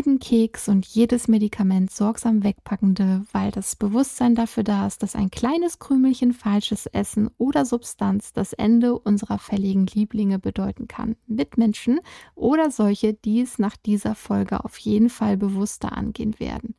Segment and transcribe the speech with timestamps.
[0.00, 5.30] jeden Keks und jedes Medikament sorgsam wegpackende, weil das Bewusstsein dafür da ist, dass ein
[5.30, 11.16] kleines Krümelchen falsches Essen oder Substanz das Ende unserer fälligen Lieblinge bedeuten kann.
[11.26, 12.00] Mitmenschen
[12.34, 16.76] oder solche, die es nach dieser Folge auf jeden Fall bewusster angehen werden.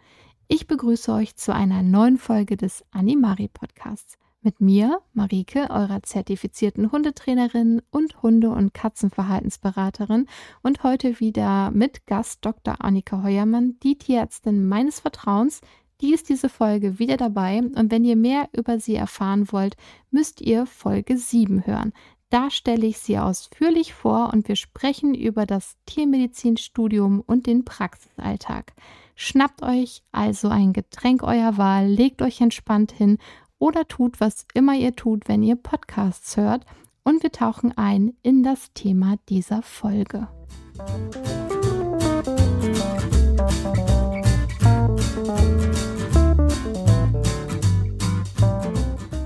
[0.47, 4.18] Ich begrüße euch zu einer neuen Folge des Animari Podcasts.
[4.43, 10.25] Mit mir, Marike, eurer zertifizierten Hundetrainerin und Hunde- und Katzenverhaltensberaterin
[10.63, 12.83] und heute wieder mit Gast Dr.
[12.83, 15.61] Annika Heuermann, die Tierärztin meines Vertrauens.
[16.01, 19.77] Die ist diese Folge wieder dabei und wenn ihr mehr über sie erfahren wollt,
[20.09, 21.93] müsst ihr Folge 7 hören.
[22.32, 28.73] Da stelle ich sie ausführlich vor und wir sprechen über das Tiermedizinstudium und den Praxisalltag.
[29.15, 33.19] Schnappt euch also ein Getränk eurer Wahl, legt euch entspannt hin
[33.61, 36.66] oder tut, was immer ihr tut, wenn ihr Podcasts hört.
[37.03, 40.27] Und wir tauchen ein in das Thema dieser Folge.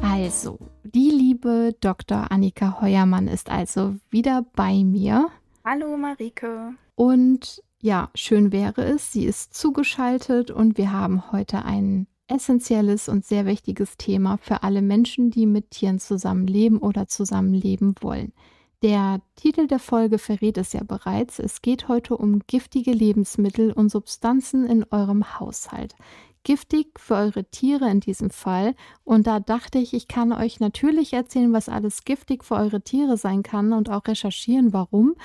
[0.02, 2.32] Also, die liebe Dr.
[2.32, 5.30] Annika Heuermann ist also wieder bei mir.
[5.64, 6.74] Hallo Marike.
[6.96, 13.26] Und ja, schön wäre es, sie ist zugeschaltet und wir haben heute einen essentielles und
[13.26, 18.34] sehr wichtiges Thema für alle Menschen, die mit Tieren zusammenleben oder zusammenleben wollen.
[18.82, 21.40] Der Titel der Folge verrät es ja bereits.
[21.40, 25.96] Es geht heute um giftige Lebensmittel und Substanzen in eurem Haushalt.
[26.44, 28.76] Giftig für eure Tiere in diesem Fall.
[29.04, 33.18] Und da dachte ich, ich kann euch natürlich erzählen, was alles giftig für eure Tiere
[33.18, 35.16] sein kann und auch recherchieren, warum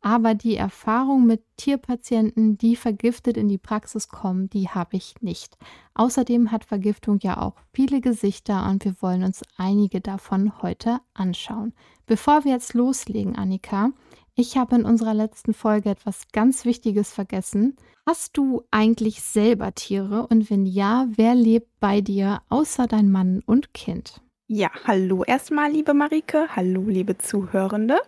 [0.00, 5.56] aber die Erfahrung mit Tierpatienten, die vergiftet in die Praxis kommen, die habe ich nicht.
[5.94, 11.74] Außerdem hat Vergiftung ja auch viele Gesichter und wir wollen uns einige davon heute anschauen.
[12.06, 13.90] Bevor wir jetzt loslegen, Annika,
[14.34, 17.76] ich habe in unserer letzten Folge etwas ganz Wichtiges vergessen.
[18.06, 23.42] Hast du eigentlich selber Tiere und wenn ja, wer lebt bei dir außer dein Mann
[23.44, 24.22] und Kind?
[24.46, 26.48] Ja, hallo erstmal, liebe Marike.
[26.56, 28.00] Hallo, liebe Zuhörende.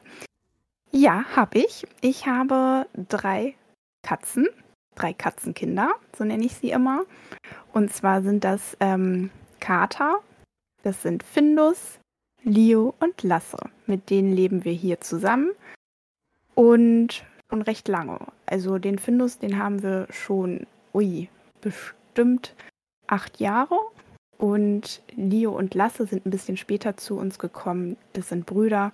[0.94, 1.86] Ja, habe ich.
[2.02, 3.54] Ich habe drei
[4.02, 4.46] Katzen,
[4.94, 7.04] drei Katzenkinder, so nenne ich sie immer.
[7.72, 10.20] Und zwar sind das ähm, Kater,
[10.82, 11.98] das sind Findus,
[12.42, 13.56] Leo und Lasse.
[13.86, 15.52] Mit denen leben wir hier zusammen
[16.54, 18.18] und schon recht lange.
[18.44, 21.30] Also den Findus, den haben wir schon, ui,
[21.62, 22.54] bestimmt
[23.06, 23.78] acht Jahre.
[24.36, 27.96] Und Leo und Lasse sind ein bisschen später zu uns gekommen.
[28.12, 28.92] Das sind Brüder,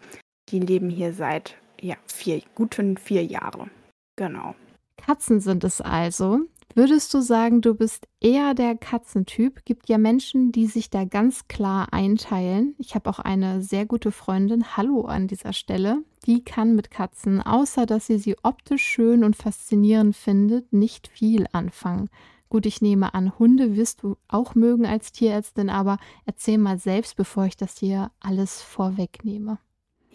[0.50, 3.70] die leben hier seit ja, vier, guten vier Jahre.
[4.16, 4.54] Genau.
[4.96, 6.40] Katzen sind es also.
[6.74, 9.64] Würdest du sagen, du bist eher der Katzentyp?
[9.64, 12.74] Gibt ja Menschen, die sich da ganz klar einteilen.
[12.78, 17.40] Ich habe auch eine sehr gute Freundin, hallo an dieser Stelle, die kann mit Katzen,
[17.40, 22.10] außer dass sie sie optisch schön und faszinierend findet, nicht viel anfangen.
[22.50, 27.16] Gut, ich nehme an, Hunde wirst du auch mögen als Tierärztin, aber erzähl mal selbst,
[27.16, 29.58] bevor ich das hier alles vorwegnehme.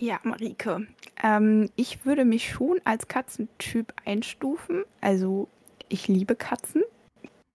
[0.03, 0.85] Ja, Marike.
[1.23, 4.83] Ähm, ich würde mich schon als Katzentyp einstufen.
[4.99, 5.47] Also
[5.87, 6.83] ich liebe Katzen.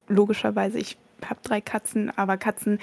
[0.07, 2.79] Logischerweise, ich habe drei Katzen, aber Katzen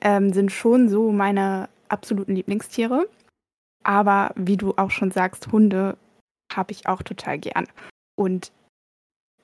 [0.00, 3.08] ähm, sind schon so meine absoluten Lieblingstiere.
[3.84, 5.96] Aber wie du auch schon sagst, Hunde
[6.52, 7.68] habe ich auch total gern.
[8.16, 8.50] Und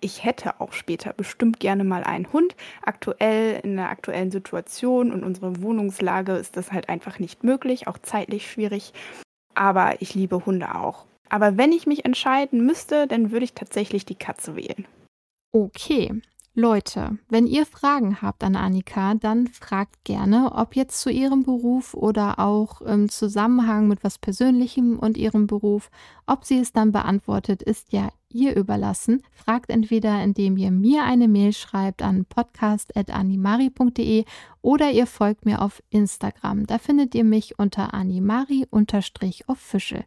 [0.01, 2.57] ich hätte auch später bestimmt gerne mal einen Hund.
[2.83, 7.99] Aktuell, in der aktuellen Situation und unserer Wohnungslage ist das halt einfach nicht möglich, auch
[7.99, 8.93] zeitlich schwierig
[9.55, 11.07] aber ich liebe Hunde auch.
[11.29, 14.87] Aber wenn ich mich entscheiden müsste, dann würde ich tatsächlich die Katze wählen.
[15.53, 16.21] Okay.
[16.55, 21.95] Leute, wenn ihr Fragen habt an Annika, dann fragt gerne, ob jetzt zu ihrem Beruf
[21.95, 25.93] oder auch im Zusammenhang mit was Persönlichem und ihrem Beruf.
[26.27, 29.23] Ob sie es dann beantwortet, ist ja ihr überlassen.
[29.31, 34.25] Fragt entweder, indem ihr mir eine Mail schreibt an podcast.animari.de
[34.61, 36.67] oder ihr folgt mir auf Instagram.
[36.67, 40.05] Da findet ihr mich unter animari-official.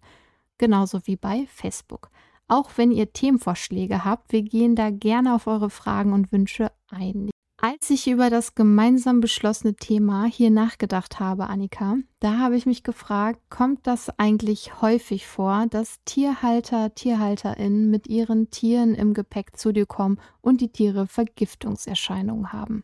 [0.57, 2.09] Genauso wie bei Facebook.
[2.47, 7.29] Auch wenn ihr Themenvorschläge habt, wir gehen da gerne auf eure Fragen und Wünsche ein.
[7.65, 12.83] Als ich über das gemeinsam beschlossene Thema hier nachgedacht habe, Annika, da habe ich mich
[12.83, 19.71] gefragt, kommt das eigentlich häufig vor, dass Tierhalter, Tierhalterinnen mit ihren Tieren im Gepäck zu
[19.71, 22.83] dir kommen und die Tiere Vergiftungserscheinungen haben?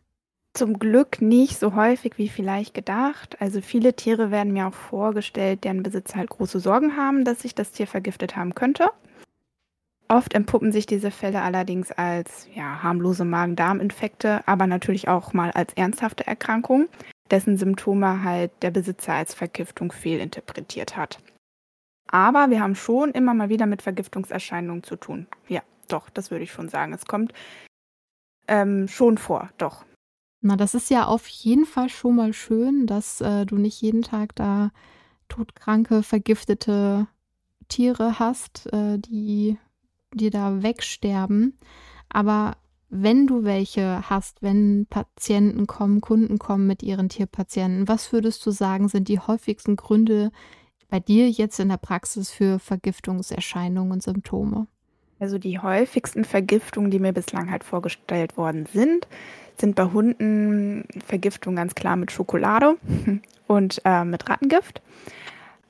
[0.54, 3.36] Zum Glück nicht so häufig wie vielleicht gedacht.
[3.38, 7.54] Also viele Tiere werden mir auch vorgestellt, deren Besitzer halt große Sorgen haben, dass sich
[7.54, 8.88] das Tier vergiftet haben könnte.
[10.10, 15.72] Oft entpuppen sich diese Fälle allerdings als ja, harmlose Magen-Darm-Infekte, aber natürlich auch mal als
[15.74, 16.88] ernsthafte Erkrankung,
[17.30, 21.20] dessen Symptome halt der Besitzer als Vergiftung fehlinterpretiert hat.
[22.08, 25.28] Aber wir haben schon immer mal wieder mit Vergiftungserscheinungen zu tun.
[25.46, 26.92] Ja, doch, das würde ich schon sagen.
[26.92, 27.32] Es kommt
[28.48, 29.84] ähm, schon vor, doch.
[30.40, 34.02] Na, das ist ja auf jeden Fall schon mal schön, dass äh, du nicht jeden
[34.02, 34.72] Tag da
[35.28, 37.06] todkranke, vergiftete
[37.68, 39.56] Tiere hast, äh, die
[40.14, 41.58] dir da wegsterben.
[42.08, 42.56] Aber
[42.88, 48.50] wenn du welche hast, wenn Patienten kommen, Kunden kommen mit ihren Tierpatienten, was würdest du
[48.50, 50.32] sagen, sind die häufigsten Gründe
[50.88, 54.66] bei dir jetzt in der Praxis für Vergiftungserscheinungen und Symptome?
[55.20, 59.06] Also die häufigsten Vergiftungen, die mir bislang halt vorgestellt worden sind,
[59.56, 62.76] sind bei Hunden Vergiftungen ganz klar mit Schokolade
[63.46, 64.82] und äh, mit Rattengift.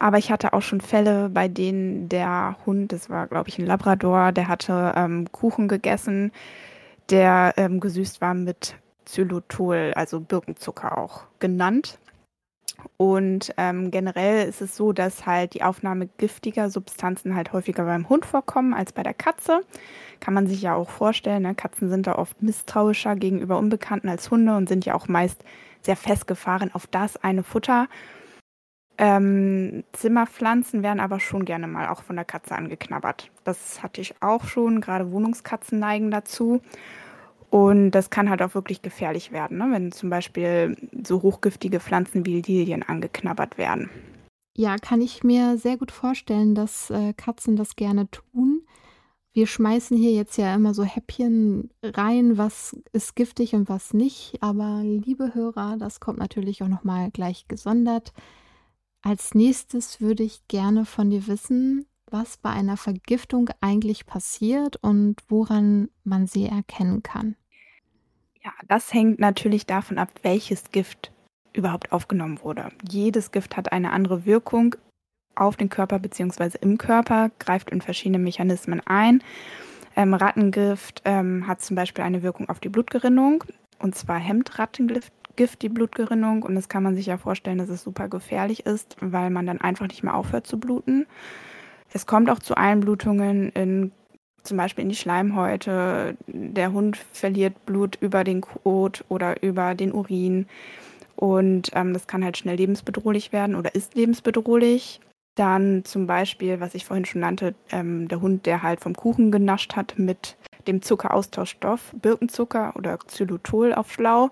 [0.00, 3.66] Aber ich hatte auch schon Fälle, bei denen der Hund, das war glaube ich ein
[3.66, 6.32] Labrador, der hatte ähm, Kuchen gegessen,
[7.10, 8.74] der ähm, gesüßt war mit
[9.04, 11.98] Xylotol, also Birkenzucker auch genannt.
[12.96, 18.08] Und ähm, generell ist es so, dass halt die Aufnahme giftiger Substanzen halt häufiger beim
[18.08, 19.60] Hund vorkommen als bei der Katze.
[20.20, 21.42] Kann man sich ja auch vorstellen.
[21.42, 21.54] Ne?
[21.54, 25.44] Katzen sind da oft misstrauischer gegenüber Unbekannten als Hunde und sind ja auch meist
[25.82, 27.86] sehr festgefahren auf das eine Futter.
[29.02, 33.30] Ähm, Zimmerpflanzen werden aber schon gerne mal auch von der Katze angeknabbert.
[33.44, 34.82] Das hatte ich auch schon.
[34.82, 36.60] Gerade Wohnungskatzen neigen dazu.
[37.48, 39.68] Und das kann halt auch wirklich gefährlich werden, ne?
[39.70, 43.88] wenn zum Beispiel so hochgiftige Pflanzen wie Lilien angeknabbert werden.
[44.54, 48.60] Ja, kann ich mir sehr gut vorstellen, dass äh, Katzen das gerne tun.
[49.32, 54.36] Wir schmeißen hier jetzt ja immer so Häppchen rein, was ist giftig und was nicht.
[54.42, 58.12] Aber liebe Hörer, das kommt natürlich auch nochmal gleich gesondert.
[59.02, 65.16] Als nächstes würde ich gerne von dir wissen, was bei einer Vergiftung eigentlich passiert und
[65.28, 67.36] woran man sie erkennen kann.
[68.42, 71.12] Ja, das hängt natürlich davon ab, welches Gift
[71.52, 72.68] überhaupt aufgenommen wurde.
[72.88, 74.76] Jedes Gift hat eine andere Wirkung
[75.34, 76.58] auf den Körper bzw.
[76.60, 79.22] im Körper, greift in verschiedene Mechanismen ein.
[79.96, 83.44] Ähm, Rattengift ähm, hat zum Beispiel eine Wirkung auf die Blutgerinnung
[83.78, 85.12] und zwar hemmt Rattengift
[85.48, 89.30] die Blutgerinnung und das kann man sich ja vorstellen, dass es super gefährlich ist, weil
[89.30, 91.06] man dann einfach nicht mehr aufhört zu bluten.
[91.92, 93.92] Es kommt auch zu Einblutungen in
[94.42, 96.16] zum Beispiel in die Schleimhäute.
[96.26, 100.46] Der Hund verliert Blut über den Kot oder über den Urin.
[101.16, 105.00] Und ähm, das kann halt schnell lebensbedrohlich werden oder ist lebensbedrohlich.
[105.34, 109.30] Dann zum Beispiel, was ich vorhin schon nannte, ähm, der Hund, der halt vom Kuchen
[109.30, 114.30] genascht hat mit dem Zuckeraustauschstoff, Birkenzucker oder Xylotol auf Schlau.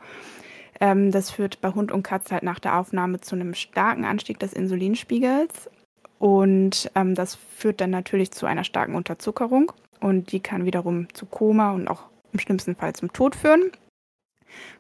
[0.80, 4.38] Ähm, das führt bei Hund und Katze halt nach der Aufnahme zu einem starken Anstieg
[4.38, 5.70] des Insulinspiegels.
[6.18, 11.26] Und ähm, das führt dann natürlich zu einer starken Unterzuckerung und die kann wiederum zu
[11.26, 13.70] Koma und auch im schlimmsten Fall zum Tod führen.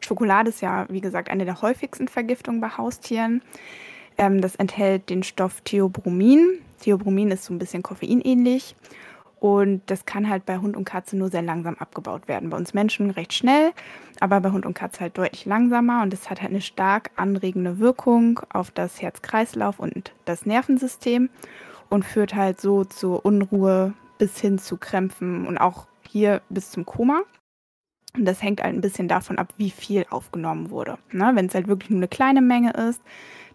[0.00, 3.42] Schokolade ist ja, wie gesagt, eine der häufigsten Vergiftungen bei Haustieren.
[4.16, 6.58] Ähm, das enthält den Stoff Theobromin.
[6.80, 8.74] Theobromin ist so ein bisschen koffeinähnlich
[9.40, 12.50] und das kann halt bei Hund und Katze nur sehr langsam abgebaut werden.
[12.50, 13.72] Bei uns Menschen recht schnell,
[14.18, 16.02] aber bei Hund und Katze halt deutlich langsamer.
[16.02, 21.30] Und es hat halt eine stark anregende Wirkung auf das Herz-Kreislauf und das Nervensystem
[21.88, 26.84] und führt halt so zur Unruhe bis hin zu Krämpfen und auch hier bis zum
[26.84, 27.22] Koma.
[28.16, 30.98] Und das hängt halt ein bisschen davon ab, wie viel aufgenommen wurde.
[31.12, 31.30] Ne?
[31.34, 33.00] Wenn es halt wirklich nur eine kleine Menge ist,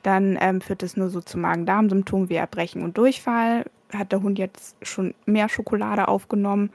[0.04, 4.40] dann ähm, führt es nur so zu Magen-Darm-Symptomen wie Erbrechen und Durchfall hat der Hund
[4.40, 6.72] jetzt schon mehr Schokolade aufgenommen,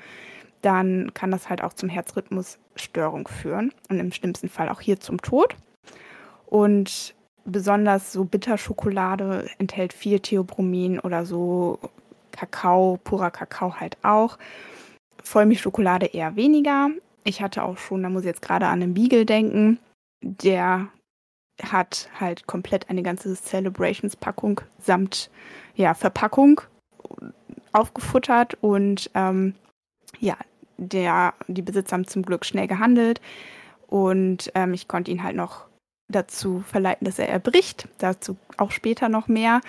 [0.63, 5.23] dann kann das halt auch zum Herzrhythmusstörung führen und im schlimmsten Fall auch hier zum
[5.23, 5.55] Tod.
[6.47, 11.79] Und besonders so Bitterschokolade enthält viel Theobromin oder so
[12.33, 14.39] Kakao, purer Kakao halt auch.
[15.23, 16.89] Vollmilchschokolade eher weniger.
[17.25, 19.79] Ich hatte auch schon, da muss ich jetzt gerade an den Beagle denken,
[20.23, 20.89] der
[21.63, 25.31] hat halt komplett eine ganze Celebrations-Packung samt
[25.75, 26.61] ja, Verpackung
[27.73, 29.55] aufgefuttert und ähm,
[30.21, 30.37] ja,
[30.77, 33.21] der, die Besitzer haben zum Glück schnell gehandelt
[33.89, 35.67] und ähm, ich konnte ihn halt noch
[36.09, 37.89] dazu verleiten, dass er erbricht.
[37.99, 39.61] Dazu auch später noch mehr.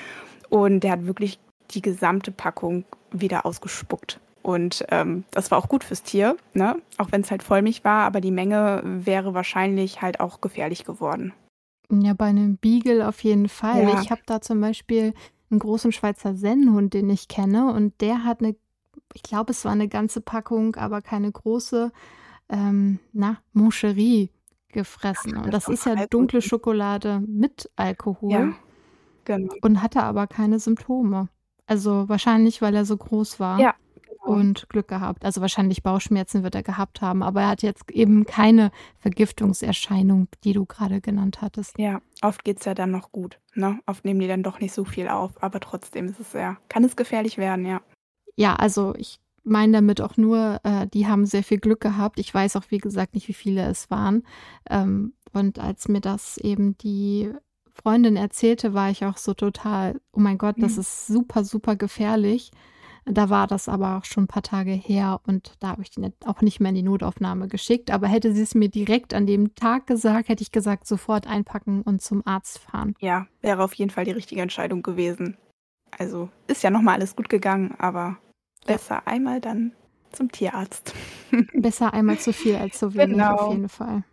[0.49, 1.39] Und der hat wirklich
[1.71, 4.19] die gesamte Packung wieder ausgespuckt.
[4.41, 6.77] Und ähm, das war auch gut fürs Tier, ne?
[6.97, 11.33] auch wenn es halt Vollmilch war, aber die Menge wäre wahrscheinlich halt auch gefährlich geworden.
[11.91, 13.83] Ja, bei einem Beagle auf jeden Fall.
[13.83, 14.01] Ja.
[14.01, 15.13] Ich habe da zum Beispiel
[15.49, 17.73] einen großen Schweizer Sennenhund, den ich kenne.
[17.73, 18.55] Und der hat eine,
[19.13, 21.91] ich glaube, es war eine ganze Packung, aber keine große,
[22.49, 24.29] ähm, na, Moncherie
[24.71, 25.37] gefressen.
[25.37, 28.31] Und das ist ja dunkle Schokolade mit Alkohol.
[28.31, 28.53] Ja,
[29.25, 29.53] genau.
[29.61, 31.29] Und hatte aber keine Symptome.
[31.65, 33.59] Also wahrscheinlich, weil er so groß war.
[33.59, 33.75] Ja,
[34.21, 35.25] und Glück gehabt.
[35.25, 40.53] Also wahrscheinlich Bauchschmerzen wird er gehabt haben, aber er hat jetzt eben keine Vergiftungserscheinung, die
[40.53, 41.77] du gerade genannt hattest.
[41.77, 43.39] Ja, oft geht es ja dann noch gut.
[43.55, 43.79] Ne?
[43.85, 46.83] Oft nehmen die dann doch nicht so viel auf, aber trotzdem ist es ja, kann
[46.83, 47.81] es gefährlich werden, ja.
[48.35, 52.19] Ja, also ich meine damit auch nur, äh, die haben sehr viel Glück gehabt.
[52.19, 54.23] Ich weiß auch, wie gesagt, nicht, wie viele es waren.
[54.69, 57.31] Ähm, und als mir das eben die
[57.71, 60.79] Freundin erzählte, war ich auch so total, oh mein Gott, das mhm.
[60.81, 62.51] ist super, super gefährlich.
[63.05, 66.01] Da war das aber auch schon ein paar Tage her und da habe ich die
[66.25, 67.91] auch nicht mehr in die Notaufnahme geschickt.
[67.91, 71.81] Aber hätte sie es mir direkt an dem Tag gesagt, hätte ich gesagt, sofort einpacken
[71.81, 72.95] und zum Arzt fahren.
[72.99, 75.37] Ja, wäre auf jeden Fall die richtige Entscheidung gewesen.
[75.97, 78.17] Also ist ja nochmal alles gut gegangen, aber
[78.65, 79.73] besser einmal dann
[80.11, 80.93] zum Tierarzt.
[81.53, 83.35] Besser einmal zu viel als zu wenig genau.
[83.35, 84.03] auf jeden Fall.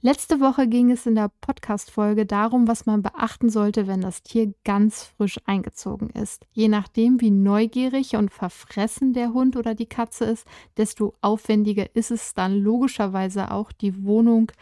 [0.00, 4.54] Letzte Woche ging es in der Podcast-Folge darum, was man beachten sollte, wenn das Tier
[4.64, 6.46] ganz frisch eingezogen ist.
[6.52, 12.12] Je nachdem, wie neugierig und verfressen der Hund oder die Katze ist, desto aufwendiger ist
[12.12, 14.52] es dann logischerweise auch, die Wohnung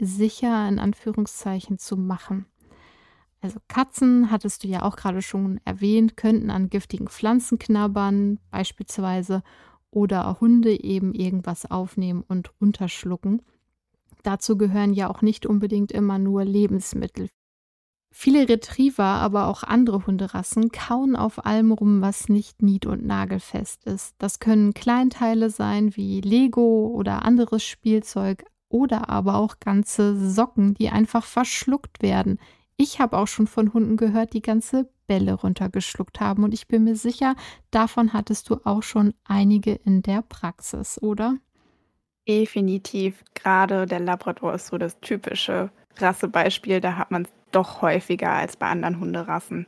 [0.00, 2.46] sicher in Anführungszeichen zu machen.
[3.42, 9.42] Also Katzen, hattest du ja auch gerade schon erwähnt, könnten an giftigen Pflanzen knabbern, beispielsweise,
[9.90, 13.42] oder Hunde eben irgendwas aufnehmen und runterschlucken.
[14.26, 17.28] Dazu gehören ja auch nicht unbedingt immer nur Lebensmittel.
[18.12, 23.84] Viele Retriever, aber auch andere Hunderassen kauen auf allem rum, was nicht nied- und nagelfest
[23.84, 24.16] ist.
[24.18, 30.88] Das können Kleinteile sein wie Lego oder anderes Spielzeug oder aber auch ganze Socken, die
[30.88, 32.40] einfach verschluckt werden.
[32.76, 36.82] Ich habe auch schon von Hunden gehört, die ganze Bälle runtergeschluckt haben und ich bin
[36.82, 37.36] mir sicher,
[37.70, 41.36] davon hattest du auch schon einige in der Praxis, oder?
[42.28, 43.22] Definitiv.
[43.34, 46.80] Gerade der Labrador ist so das typische Rassebeispiel.
[46.80, 49.66] Da hat man es doch häufiger als bei anderen Hunderassen.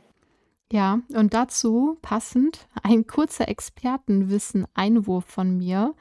[0.71, 5.95] Ja, und dazu passend ein kurzer Expertenwissen-Einwurf von mir.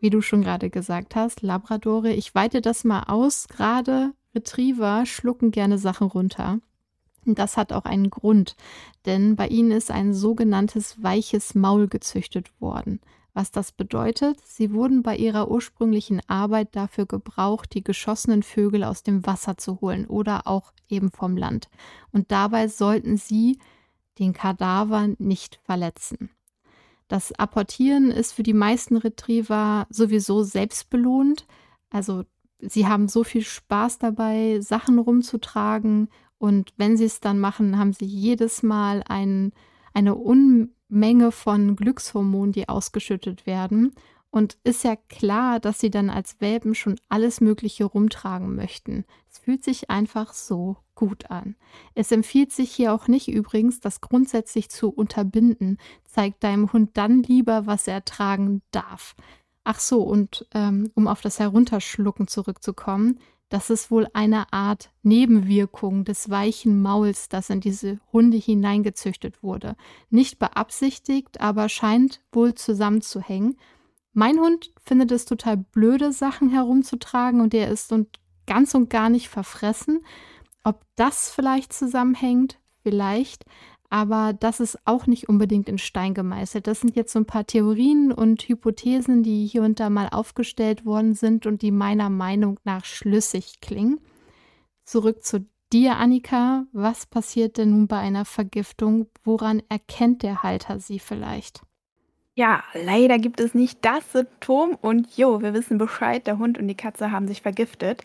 [0.00, 5.50] Wie du schon gerade gesagt hast, Labradore, ich weite das mal aus, gerade Retriever schlucken
[5.50, 6.60] gerne Sachen runter.
[7.34, 8.56] Das hat auch einen Grund,
[9.06, 13.00] denn bei ihnen ist ein sogenanntes weiches Maul gezüchtet worden.
[13.34, 19.04] Was das bedeutet, sie wurden bei ihrer ursprünglichen Arbeit dafür gebraucht, die geschossenen Vögel aus
[19.04, 21.68] dem Wasser zu holen oder auch eben vom Land.
[22.10, 23.58] Und dabei sollten sie
[24.18, 26.30] den Kadaver nicht verletzen.
[27.06, 31.46] Das Apportieren ist für die meisten Retriever sowieso selbstbelohnt.
[31.90, 32.24] Also
[32.58, 36.08] sie haben so viel Spaß dabei, Sachen rumzutragen
[36.38, 39.52] und wenn sie es dann machen, haben sie jedes Mal ein,
[39.92, 43.92] eine Unmenge von Glückshormonen, die ausgeschüttet werden.
[44.30, 49.04] Und ist ja klar, dass sie dann als Welpen schon alles Mögliche rumtragen möchten.
[49.30, 51.56] Es fühlt sich einfach so gut an.
[51.94, 55.78] Es empfiehlt sich hier auch nicht übrigens, das grundsätzlich zu unterbinden.
[56.04, 59.16] Zeig deinem Hund dann lieber, was er tragen darf.
[59.64, 66.04] Ach so, und ähm, um auf das Herunterschlucken zurückzukommen, das ist wohl eine Art Nebenwirkung
[66.04, 69.76] des weichen Mauls, das in diese Hunde hineingezüchtet wurde.
[70.10, 73.56] Nicht beabsichtigt, aber scheint wohl zusammenzuhängen.
[74.12, 79.08] Mein Hund findet es total blöde, Sachen herumzutragen und er ist und ganz und gar
[79.08, 80.04] nicht verfressen.
[80.64, 83.44] Ob das vielleicht zusammenhängt, vielleicht,
[83.90, 86.66] aber das ist auch nicht unbedingt in Stein gemeißelt.
[86.66, 90.84] Das sind jetzt so ein paar Theorien und Hypothesen, die hier und da mal aufgestellt
[90.84, 94.00] worden sind und die meiner Meinung nach schlüssig klingen.
[94.84, 96.64] Zurück zu dir, Annika.
[96.72, 99.06] Was passiert denn nun bei einer Vergiftung?
[99.24, 101.62] Woran erkennt der Halter sie vielleicht?
[102.34, 106.68] Ja, leider gibt es nicht das Symptom und jo, wir wissen Bescheid, der Hund und
[106.68, 108.02] die Katze haben sich vergiftet.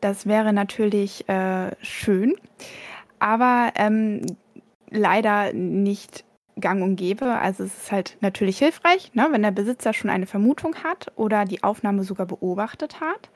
[0.00, 2.34] Das wäre natürlich äh, schön,
[3.20, 4.22] aber ähm,
[4.90, 6.24] leider nicht
[6.60, 7.26] gang und gäbe.
[7.26, 11.44] Also es ist halt natürlich hilfreich, ne, wenn der Besitzer schon eine Vermutung hat oder
[11.44, 13.30] die Aufnahme sogar beobachtet hat.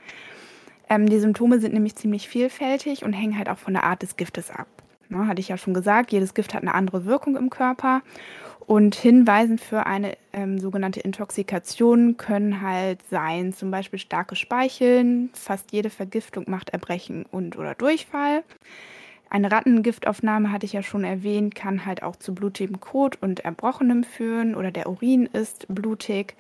[0.88, 4.16] Ähm, die Symptome sind nämlich ziemlich vielfältig und hängen halt auch von der Art des
[4.16, 4.66] Giftes ab.
[5.08, 8.02] Ne, hatte ich ja schon gesagt, jedes Gift hat eine andere Wirkung im Körper.
[8.66, 15.70] Und Hinweisen für eine ähm, sogenannte Intoxikation können halt sein, zum Beispiel starke Speicheln, fast
[15.72, 18.42] jede Vergiftung macht Erbrechen und oder Durchfall.
[19.34, 24.04] Eine Rattengiftaufnahme, hatte ich ja schon erwähnt, kann halt auch zu blutigem Kot und Erbrochenem
[24.04, 26.36] führen oder der Urin ist blutig.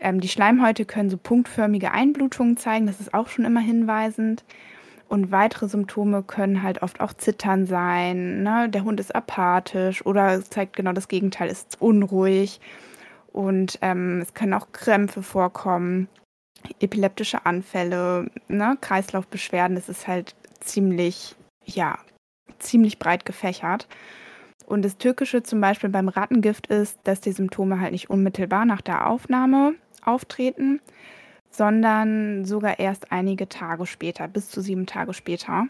[0.00, 4.44] Ähm, die Schleimhäute können so punktförmige Einblutungen zeigen, das ist auch schon immer hinweisend.
[5.10, 8.42] Und weitere Symptome können halt oft auch Zittern sein.
[8.42, 8.70] Ne?
[8.70, 12.60] Der Hund ist apathisch oder zeigt genau das Gegenteil, ist unruhig.
[13.34, 16.08] Und ähm, es können auch Krämpfe vorkommen,
[16.80, 18.78] epileptische Anfälle, ne?
[18.80, 19.76] Kreislaufbeschwerden.
[19.76, 21.35] Das ist halt ziemlich
[21.66, 21.98] ja,
[22.58, 23.86] ziemlich breit gefächert.
[24.66, 28.80] Und das Türkische zum Beispiel beim Rattengift ist, dass die Symptome halt nicht unmittelbar nach
[28.80, 30.80] der Aufnahme auftreten,
[31.50, 35.66] sondern sogar erst einige Tage später, bis zu sieben Tage später.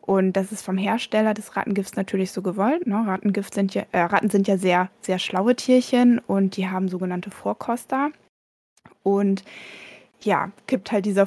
[0.00, 2.86] Und das ist vom Hersteller des Rattengifts natürlich so gewollt.
[2.86, 3.02] Ne?
[3.06, 7.30] Rattengift sind ja, äh, Ratten sind ja sehr, sehr schlaue Tierchen und die haben sogenannte
[7.30, 8.10] Vorkoster.
[9.02, 9.44] Und
[10.22, 11.26] ja, kippt halt dieser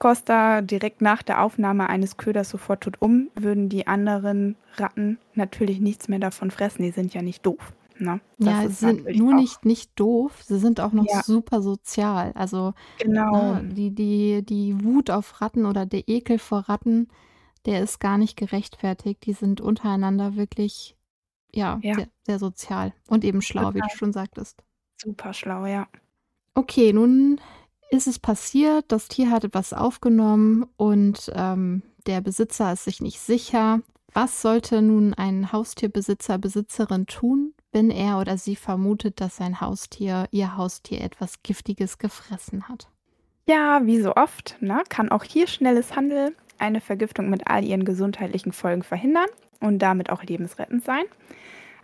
[0.00, 5.78] Vorkoster direkt nach der Aufnahme eines Köders sofort tot um, würden die anderen Ratten natürlich
[5.80, 6.82] nichts mehr davon fressen.
[6.82, 7.74] Die sind ja nicht doof.
[7.98, 8.20] Ne?
[8.38, 11.22] Ja, sie sind nur nicht, nicht doof, sie sind auch noch ja.
[11.22, 12.32] super sozial.
[12.34, 13.56] Also genau.
[13.56, 17.08] Ne, die, die, die Wut auf Ratten oder der Ekel vor Ratten,
[17.66, 19.26] der ist gar nicht gerechtfertigt.
[19.26, 20.96] Die sind untereinander wirklich
[21.52, 21.94] ja, ja.
[21.94, 23.74] Sehr, sehr, sozial und eben schlau, Total.
[23.74, 24.62] wie du schon sagtest.
[24.96, 25.88] Super schlau, ja.
[26.54, 27.40] Okay, nun
[27.90, 33.20] ist es passiert, das Tier hat etwas aufgenommen und ähm, der Besitzer ist sich nicht
[33.20, 33.80] sicher.
[34.12, 40.26] Was sollte nun ein Haustierbesitzer, Besitzerin tun, wenn er oder sie vermutet, dass sein Haustier,
[40.30, 42.88] ihr Haustier etwas Giftiges gefressen hat?
[43.46, 47.84] Ja, wie so oft, ne, kann auch hier schnelles Handeln eine Vergiftung mit all ihren
[47.84, 49.28] gesundheitlichen Folgen verhindern
[49.60, 51.04] und damit auch lebensrettend sein.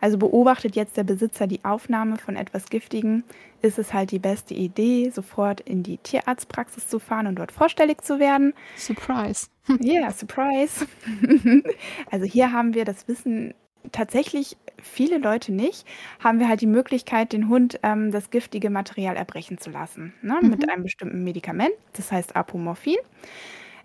[0.01, 3.25] Also beobachtet jetzt der Besitzer die Aufnahme von etwas Giftigen,
[3.63, 8.03] ist es halt die beste Idee, sofort in die Tierarztpraxis zu fahren und dort vorstellig
[8.03, 8.55] zu werden.
[8.77, 9.49] Surprise.
[9.81, 10.87] Ja, yeah, surprise.
[12.13, 13.53] also hier haben wir das Wissen
[13.91, 15.87] tatsächlich viele Leute nicht,
[16.23, 20.15] haben wir halt die Möglichkeit, den Hund ähm, das giftige Material erbrechen zu lassen.
[20.23, 20.39] Ne?
[20.41, 20.51] Mhm.
[20.51, 22.97] Mit einem bestimmten Medikament, das heißt Apomorphin.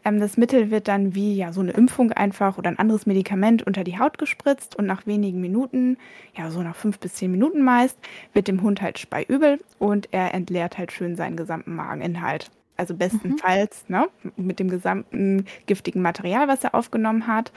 [0.03, 3.65] Ähm, das Mittel wird dann wie ja so eine Impfung einfach oder ein anderes Medikament
[3.65, 5.97] unter die Haut gespritzt und nach wenigen Minuten,
[6.35, 7.97] ja so nach fünf bis zehn Minuten meist,
[8.33, 12.49] wird dem Hund halt speiübel und er entleert halt schön seinen gesamten Mageninhalt.
[12.77, 13.95] Also bestenfalls mhm.
[13.95, 17.51] ne, mit dem gesamten giftigen Material, was er aufgenommen hat.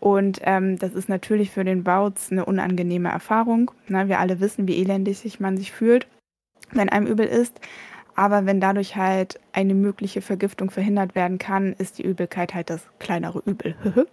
[0.00, 3.70] Und ähm, das ist natürlich für den Bautz eine unangenehme Erfahrung.
[3.88, 4.08] Ne?
[4.08, 6.06] Wir alle wissen, wie elendig sich man sich fühlt,
[6.72, 7.60] wenn einem übel ist.
[8.20, 12.82] Aber wenn dadurch halt eine mögliche Vergiftung verhindert werden kann, ist die Übelkeit halt das
[12.98, 13.74] kleinere Übel.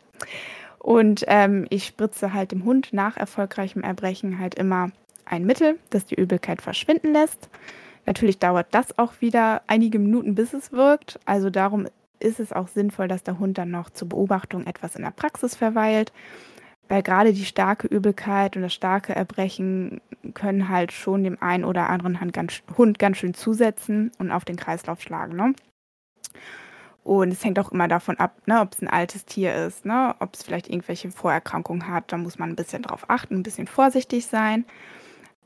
[0.80, 4.92] Und ähm, ich spritze halt dem Hund nach erfolgreichem Erbrechen halt immer
[5.26, 7.50] ein Mittel, das die Übelkeit verschwinden lässt.
[8.06, 11.20] Natürlich dauert das auch wieder einige Minuten, bis es wirkt.
[11.26, 11.86] Also darum
[12.22, 15.54] ist es auch sinnvoll, dass der Hund dann noch zur Beobachtung etwas in der Praxis
[15.54, 16.14] verweilt,
[16.90, 20.02] weil gerade die starke Übelkeit und das starke Erbrechen
[20.34, 22.20] können halt schon dem einen oder anderen
[22.78, 25.36] Hund ganz schön zusetzen und auf den Kreislauf schlagen.
[25.36, 25.54] Ne?
[27.04, 30.14] Und es hängt auch immer davon ab, ne, ob es ein altes Tier ist, ne,
[30.20, 32.12] ob es vielleicht irgendwelche Vorerkrankungen hat.
[32.12, 34.66] Da muss man ein bisschen drauf achten, ein bisschen vorsichtig sein.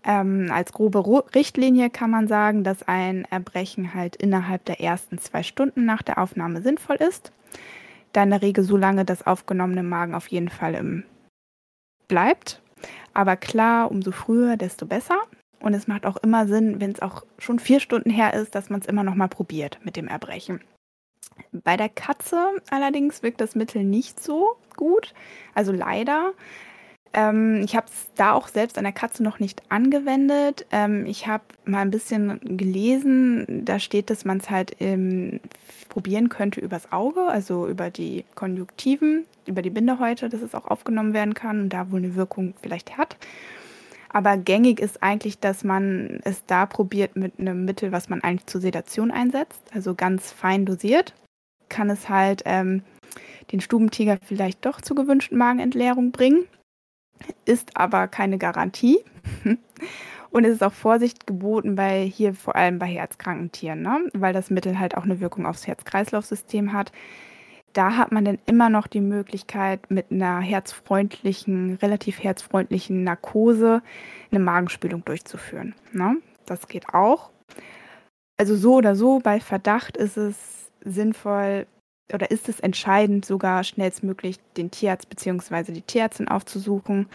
[0.03, 1.03] Ähm, als grobe
[1.35, 6.17] Richtlinie kann man sagen, dass ein Erbrechen halt innerhalb der ersten zwei Stunden nach der
[6.17, 7.31] Aufnahme sinnvoll ist.
[8.11, 11.03] Da in der Regel so lange das aufgenommene Magen auf jeden Fall im
[12.11, 12.61] bleibt.
[13.13, 15.17] Aber klar, umso früher, desto besser.
[15.61, 18.69] Und es macht auch immer Sinn, wenn es auch schon vier Stunden her ist, dass
[18.69, 20.59] man es immer noch mal probiert mit dem Erbrechen.
[21.53, 22.37] Bei der Katze
[22.69, 25.13] allerdings wirkt das Mittel nicht so gut.
[25.55, 26.33] Also leider.
[27.13, 30.65] Ähm, ich habe es da auch selbst an der Katze noch nicht angewendet.
[30.71, 35.41] Ähm, ich habe mal ein bisschen gelesen, da steht, dass man es halt ähm,
[35.89, 41.13] probieren könnte übers Auge, also über die Konjunktiven, über die Bindehäute, dass es auch aufgenommen
[41.13, 43.17] werden kann und da wohl eine Wirkung vielleicht hat.
[44.13, 48.45] Aber gängig ist eigentlich, dass man es da probiert mit einem Mittel, was man eigentlich
[48.45, 51.13] zur Sedation einsetzt, also ganz fein dosiert.
[51.69, 52.83] Kann es halt ähm,
[53.51, 56.45] den Stubentiger vielleicht doch zur gewünschten Magenentleerung bringen
[57.45, 58.99] ist aber keine Garantie.
[60.31, 64.09] Und es ist auch Vorsicht geboten bei hier vor allem bei herzkranken Tieren, ne?
[64.13, 66.93] weil das Mittel halt auch eine Wirkung aufs Herz-Kreislauf-System hat.
[67.73, 73.81] Da hat man dann immer noch die Möglichkeit, mit einer herzfreundlichen, relativ herzfreundlichen Narkose
[74.31, 75.75] eine Magenspülung durchzuführen.
[75.91, 76.17] Ne?
[76.45, 77.29] Das geht auch.
[78.37, 81.67] Also so oder so, bei Verdacht ist es sinnvoll,
[82.13, 85.71] oder ist es entscheidend, sogar schnellstmöglich den Tierarzt bzw.
[85.71, 87.07] die Tierärztin aufzusuchen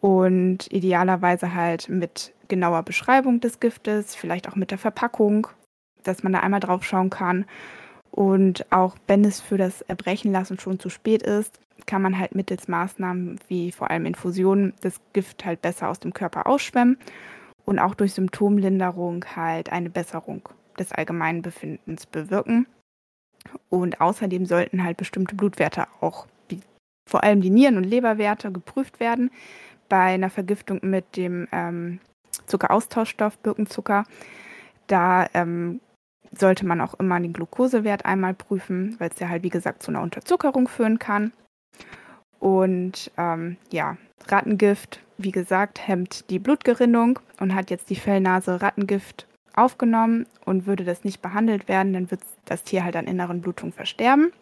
[0.00, 5.46] und idealerweise halt mit genauer Beschreibung des Giftes, vielleicht auch mit der Verpackung,
[6.02, 7.46] dass man da einmal drauf schauen kann.
[8.10, 12.34] Und auch wenn es für das Erbrechen lassen schon zu spät ist, kann man halt
[12.34, 16.98] mittels Maßnahmen wie vor allem Infusionen das Gift halt besser aus dem Körper ausschwemmen
[17.64, 22.66] und auch durch Symptomlinderung halt eine Besserung des allgemeinen Befindens bewirken.
[23.68, 26.60] Und außerdem sollten halt bestimmte Blutwerte auch, wie
[27.08, 29.30] vor allem die Nieren- und Leberwerte, geprüft werden.
[29.88, 32.00] Bei einer Vergiftung mit dem ähm,
[32.46, 34.04] Zuckeraustauschstoff Birkenzucker,
[34.86, 35.80] da ähm,
[36.34, 39.90] sollte man auch immer den Glukosewert einmal prüfen, weil es ja halt, wie gesagt, zu
[39.90, 41.32] einer Unterzuckerung führen kann.
[42.38, 49.26] Und ähm, ja, Rattengift, wie gesagt, hemmt die Blutgerinnung und hat jetzt die Fellnase Rattengift
[49.56, 53.72] aufgenommen und würde das nicht behandelt werden, dann wird das Tier halt an inneren Blutungen
[53.72, 54.32] versterben.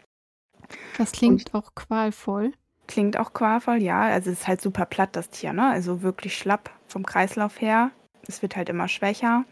[0.99, 2.53] Das klingt und auch qualvoll.
[2.87, 4.03] Klingt auch qualvoll, ja.
[4.03, 5.69] Also es ist halt super platt, das Tier, ne?
[5.69, 7.91] Also wirklich schlapp vom Kreislauf her.
[8.27, 9.45] Es wird halt immer schwächer.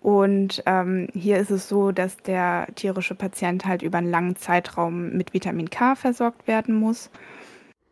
[0.00, 5.10] Und ähm, hier ist es so, dass der tierische Patient halt über einen langen Zeitraum
[5.12, 7.10] mit Vitamin K versorgt werden muss.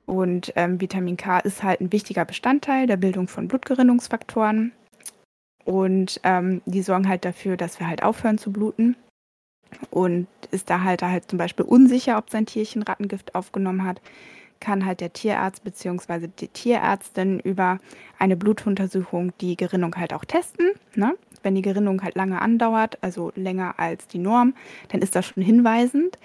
[0.05, 4.73] Und ähm, Vitamin K ist halt ein wichtiger Bestandteil der Bildung von Blutgerinnungsfaktoren.
[5.65, 8.97] Und ähm, die sorgen halt dafür, dass wir halt aufhören zu bluten.
[9.91, 14.01] Und ist da halt, da halt zum Beispiel unsicher, ob sein Tierchen Rattengift aufgenommen hat,
[14.61, 16.29] kann halt der Tierarzt bzw.
[16.29, 17.79] die Tierärztin über
[18.19, 20.71] eine Blutuntersuchung die Gerinnung halt auch testen.
[20.95, 21.15] Ne?
[21.43, 24.55] Wenn die Gerinnung halt lange andauert, also länger als die Norm,
[24.89, 26.19] dann ist das schon hinweisend.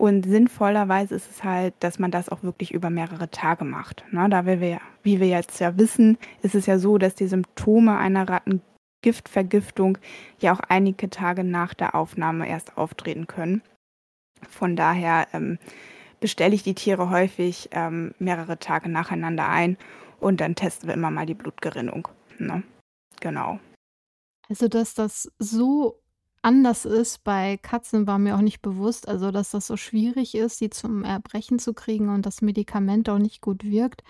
[0.00, 4.02] Und sinnvollerweise ist es halt, dass man das auch wirklich über mehrere Tage macht.
[4.10, 7.98] Na, da wir, wie wir jetzt ja wissen, ist es ja so, dass die Symptome
[7.98, 9.98] einer Rattengiftvergiftung
[10.38, 13.60] ja auch einige Tage nach der Aufnahme erst auftreten können.
[14.48, 15.58] Von daher ähm,
[16.18, 19.76] bestelle ich die Tiere häufig ähm, mehrere Tage nacheinander ein
[20.18, 22.08] und dann testen wir immer mal die Blutgerinnung.
[22.38, 22.62] Ne?
[23.20, 23.60] Genau.
[24.48, 25.99] Also, dass das so
[26.42, 29.08] anders ist bei Katzen, war mir auch nicht bewusst.
[29.08, 33.18] Also, dass das so schwierig ist, sie zum Erbrechen zu kriegen und das Medikament auch
[33.18, 34.02] nicht gut wirkt.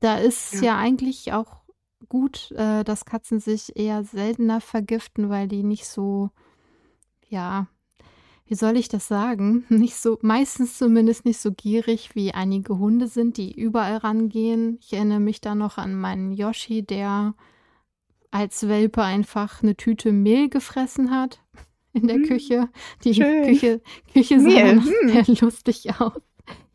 [0.00, 1.62] Da ist ja, ja eigentlich auch
[2.08, 6.30] gut, äh, dass Katzen sich eher seltener vergiften, weil die nicht so,
[7.28, 7.68] ja,
[8.46, 9.64] wie soll ich das sagen?
[9.70, 14.78] Nicht so, meistens zumindest nicht so gierig wie einige Hunde sind, die überall rangehen.
[14.82, 17.34] Ich erinnere mich da noch an meinen Yoshi, der
[18.32, 21.40] als Welpe einfach eine Tüte Mehl gefressen hat
[21.92, 22.68] in der hm, Küche.
[23.04, 23.44] Die schön.
[23.44, 23.80] Küche,
[24.12, 24.82] Küche sah Mehl.
[24.82, 25.24] Hm.
[25.24, 26.20] sehr lustig aus.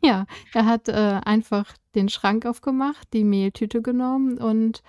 [0.02, 4.82] Ja, er hat äh, einfach den Schrank aufgemacht, die Mehltüte genommen und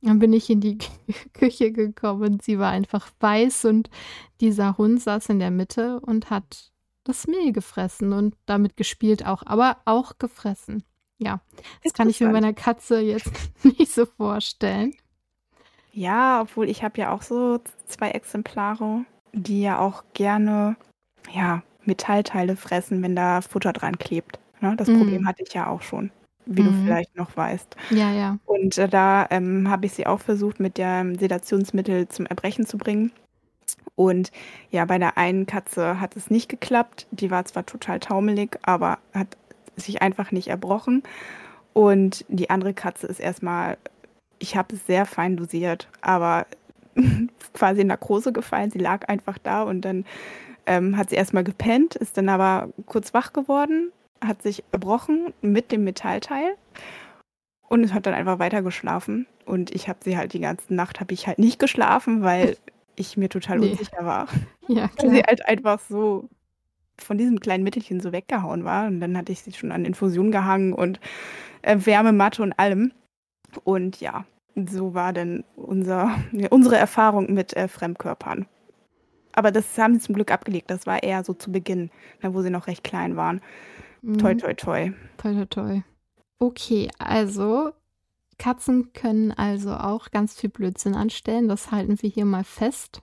[0.00, 0.78] dann bin ich in die
[1.34, 2.38] Küche gekommen.
[2.40, 3.90] Sie war einfach weiß und
[4.40, 6.72] dieser Hund saß in der Mitte und hat
[7.02, 10.84] das Mehl gefressen und damit gespielt auch, aber auch gefressen.
[11.18, 11.40] Ja,
[11.82, 13.30] das kann ich mir meiner Katze jetzt
[13.62, 14.94] nicht so vorstellen.
[15.94, 20.76] Ja, obwohl ich habe ja auch so zwei Exemplare, die ja auch gerne
[21.32, 24.40] ja, Metallteile fressen, wenn da Futter dran klebt.
[24.60, 24.74] Ne?
[24.76, 24.98] Das mhm.
[24.98, 26.10] Problem hatte ich ja auch schon,
[26.46, 26.66] wie mhm.
[26.66, 27.76] du vielleicht noch weißt.
[27.90, 28.38] Ja, ja.
[28.44, 32.76] Und äh, da ähm, habe ich sie auch versucht, mit dem Sedationsmittel zum Erbrechen zu
[32.76, 33.12] bringen.
[33.94, 34.32] Und
[34.70, 37.06] ja, bei der einen Katze hat es nicht geklappt.
[37.12, 39.36] Die war zwar total taumelig, aber hat
[39.76, 41.04] sich einfach nicht erbrochen.
[41.72, 43.76] Und die andere Katze ist erstmal
[44.44, 46.46] ich habe es sehr fein dosiert, aber
[47.54, 48.70] quasi in Narkose gefallen.
[48.70, 50.04] Sie lag einfach da und dann
[50.66, 53.90] ähm, hat sie erstmal gepennt, ist dann aber kurz wach geworden,
[54.22, 56.56] hat sich erbrochen mit dem Metallteil
[57.68, 59.26] und hat dann einfach weiter geschlafen.
[59.46, 62.58] Und ich habe sie halt die ganze Nacht habe ich halt nicht geschlafen, weil
[62.96, 63.70] ich mir total nee.
[63.70, 64.28] unsicher war.
[64.66, 64.96] Ja, klar.
[64.96, 66.30] Weil sie halt einfach so
[66.96, 68.86] von diesem kleinen Mittelchen so weggehauen war.
[68.86, 71.00] Und dann hatte ich sie schon an Infusion gehangen und
[71.60, 72.92] äh, Wärmematte und allem.
[73.62, 74.24] Und ja,
[74.54, 78.46] so war dann unser, ja, unsere Erfahrung mit äh, Fremdkörpern.
[79.32, 80.70] Aber das haben sie zum Glück abgelegt.
[80.70, 81.90] Das war eher so zu Beginn,
[82.22, 83.40] ne, wo sie noch recht klein waren.
[84.02, 84.18] Mhm.
[84.18, 84.92] Toi, toi, toi.
[85.16, 85.82] Toi, toi, toi.
[86.38, 87.72] Okay, also
[88.38, 91.48] Katzen können also auch ganz viel Blödsinn anstellen.
[91.48, 93.02] Das halten wir hier mal fest.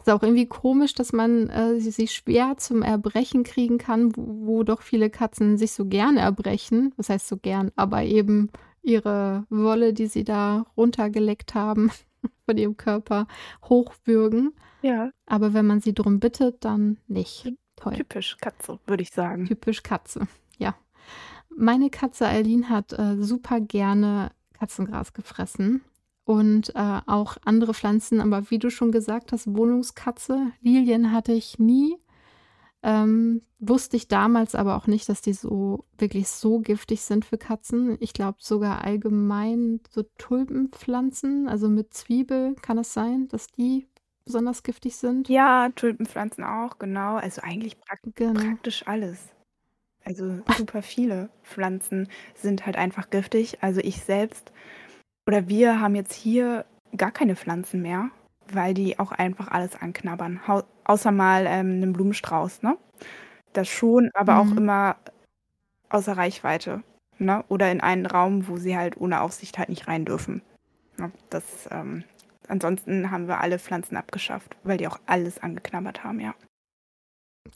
[0.00, 4.46] Es ist auch irgendwie komisch, dass man äh, sie schwer zum Erbrechen kriegen kann, wo,
[4.46, 6.92] wo, doch viele Katzen sich so gern erbrechen.
[6.96, 7.70] Was heißt so gern?
[7.76, 8.50] Aber eben
[8.82, 11.90] ihre Wolle, die sie da runtergeleckt haben
[12.46, 13.26] von ihrem Körper,
[13.64, 14.52] hochwürgen.
[14.82, 15.10] Ja.
[15.26, 17.52] Aber wenn man sie drum bittet, dann nicht.
[17.76, 17.94] Toll.
[17.94, 19.46] Typisch Katze, würde ich sagen.
[19.46, 20.26] Typisch Katze,
[20.58, 20.74] ja.
[21.56, 25.82] Meine Katze Eileen hat äh, super gerne Katzengras gefressen
[26.24, 31.58] und äh, auch andere Pflanzen, aber wie du schon gesagt hast, Wohnungskatze, Lilien hatte ich
[31.58, 31.96] nie.
[32.82, 37.36] Ähm, wusste ich damals aber auch nicht, dass die so wirklich so giftig sind für
[37.36, 37.98] Katzen.
[38.00, 43.86] Ich glaube sogar allgemein so Tulpenpflanzen, also mit Zwiebel, kann es sein, dass die
[44.24, 45.28] besonders giftig sind?
[45.28, 47.16] Ja, Tulpenpflanzen auch, genau.
[47.16, 48.40] Also eigentlich prakt genau.
[48.40, 49.28] praktisch alles.
[50.04, 53.62] Also super viele Pflanzen sind halt einfach giftig.
[53.62, 54.52] Also ich selbst
[55.26, 56.64] oder wir haben jetzt hier
[56.96, 58.10] gar keine Pflanzen mehr
[58.54, 60.46] weil die auch einfach alles anknabbern.
[60.46, 62.76] Hau außer mal ähm, einen Blumenstrauß, ne?
[63.52, 64.58] Das schon, aber auch mhm.
[64.58, 64.96] immer
[65.88, 66.82] außer Reichweite,
[67.18, 67.44] ne?
[67.48, 70.42] Oder in einen Raum, wo sie halt ohne Aufsicht halt nicht rein dürfen.
[70.98, 71.10] Ne?
[71.30, 72.04] Das, ähm,
[72.48, 76.34] ansonsten haben wir alle Pflanzen abgeschafft, weil die auch alles angeknabbert haben, ja.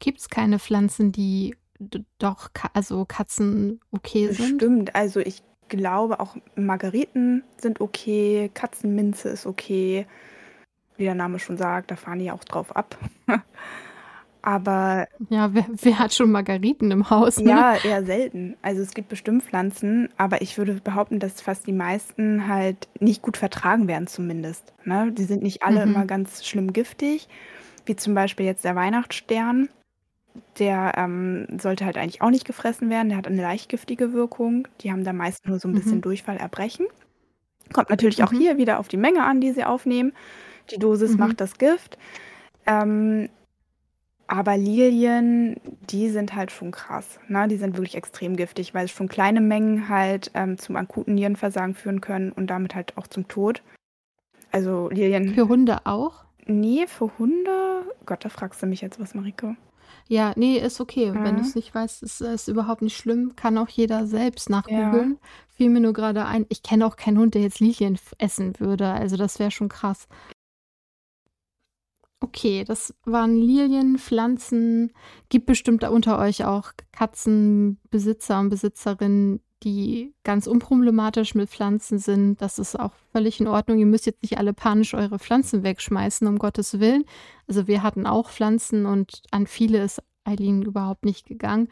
[0.00, 1.57] Gibt es keine Pflanzen, die
[2.18, 4.61] doch, also Katzen okay sind?
[4.61, 10.07] Stimmt, also ich glaube auch Margeriten sind okay, Katzenminze ist okay
[10.96, 12.96] wie der Name schon sagt, da fahren die auch drauf ab.
[14.42, 17.48] Aber Ja, wer, wer hat schon Margariten im Haus, ne?
[17.50, 18.57] ja, eher selten.
[18.61, 23.22] Also es gibt bestimmt Pflanzen, aber ich würde behaupten, dass fast die meisten halt nicht
[23.22, 24.74] gut vertragen werden zumindest.
[24.85, 25.12] Ne?
[25.12, 26.07] Die sind nicht alle immer Mhm.
[26.09, 27.26] ganz schlimm giftig,
[27.87, 29.70] wie zum Beispiel jetzt der Weihnachtsstern.
[30.59, 33.09] Der ähm, sollte halt eigentlich auch nicht gefressen werden.
[33.09, 34.68] Der hat eine leicht giftige Wirkung.
[34.83, 36.02] Die haben da meist nur so ein bisschen Mhm.
[36.02, 36.87] Durchfall, Erbrechen.
[37.72, 38.38] Kommt natürlich auch Mhm.
[38.38, 40.12] hier wieder auf die Menge an, die sie aufnehmen.
[40.70, 41.18] Die Dosis Mhm.
[41.18, 41.98] macht das Gift.
[42.66, 43.29] Ähm,
[44.27, 47.18] aber Lilien, die sind halt schon krass.
[47.29, 47.46] Ne?
[47.48, 52.00] Die sind wirklich extrem giftig, weil schon kleine Mengen halt ähm, zum akuten Nierenversagen führen
[52.00, 53.62] können und damit halt auch zum Tod.
[54.50, 56.24] Also Lilien, Für Hunde auch?
[56.46, 57.83] nee, für Hunde.
[58.07, 59.57] Gott, da fragst du mich jetzt was, Marike.
[60.09, 61.11] Ja, nee, ist okay.
[61.12, 61.48] Wenn du Mhm.
[61.48, 63.35] es nicht weißt, ist ist überhaupt nicht schlimm.
[63.37, 64.57] Kann auch jeder selbst Ja.
[64.57, 65.18] nachgoogeln.
[65.55, 68.87] Fiel mir nur gerade ein, ich kenne auch keinen Hund, der jetzt Lilien essen würde.
[68.88, 70.07] Also das wäre schon krass.
[72.24, 74.94] Okay, das waren Lilien, Pflanzen.
[75.28, 82.40] Gibt bestimmt da unter euch auch Katzenbesitzer und Besitzerinnen, die ganz unproblematisch mit Pflanzen sind.
[82.40, 83.78] Das ist auch völlig in Ordnung.
[83.78, 87.04] Ihr müsst jetzt nicht alle panisch eure Pflanzen wegschmeißen, um Gottes Willen.
[87.46, 91.68] Also wir hatten auch Pflanzen und an viele ist Eileen überhaupt nicht gegangen.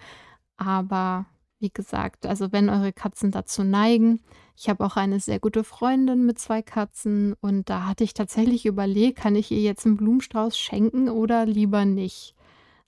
[0.58, 1.24] Aber
[1.60, 4.20] wie gesagt, also wenn eure Katzen dazu neigen,
[4.56, 8.66] ich habe auch eine sehr gute Freundin mit zwei Katzen und da hatte ich tatsächlich
[8.66, 12.34] überlegt, kann ich ihr jetzt einen Blumenstrauß schenken oder lieber nicht.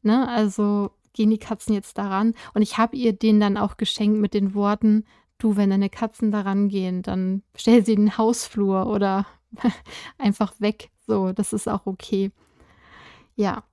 [0.03, 0.29] Ne?
[0.29, 4.35] Also gehen die Katzen jetzt daran und ich habe ihr den dann auch geschenkt mit
[4.35, 5.05] den Worten,
[5.39, 9.27] du, wenn deine Katzen daran gehen, dann stell sie in den Hausflur oder
[10.19, 10.91] einfach weg.
[11.07, 12.31] So, das ist auch okay.
[13.37, 13.65] Ja,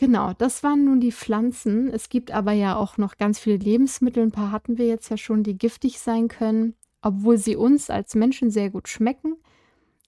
[0.00, 1.88] Genau, das waren nun die Pflanzen.
[1.92, 5.18] Es gibt aber ja auch noch ganz viele Lebensmittel, ein paar hatten wir jetzt ja
[5.18, 9.36] schon, die giftig sein können, obwohl sie uns als Menschen sehr gut schmecken.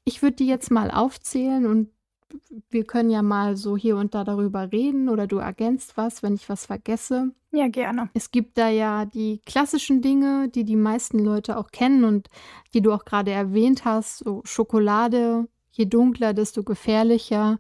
[0.05, 1.88] Ich würde die jetzt mal aufzählen und
[2.70, 6.35] wir können ja mal so hier und da darüber reden oder du ergänzt was, wenn
[6.35, 7.33] ich was vergesse.
[7.50, 8.09] Ja, gerne.
[8.14, 12.28] Es gibt da ja die klassischen Dinge, die die meisten Leute auch kennen und
[12.72, 17.59] die du auch gerade erwähnt hast, so Schokolade, je dunkler, desto gefährlicher.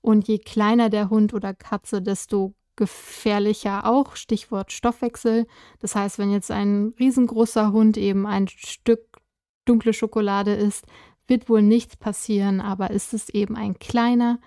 [0.00, 4.16] Und je kleiner der Hund oder Katze, desto gefährlicher auch.
[4.16, 5.46] Stichwort Stoffwechsel.
[5.80, 9.20] Das heißt, wenn jetzt ein riesengroßer Hund eben ein Stück
[9.64, 10.86] dunkle Schokolade isst,
[11.26, 12.60] wird wohl nichts passieren.
[12.60, 14.38] Aber ist es eben ein kleiner,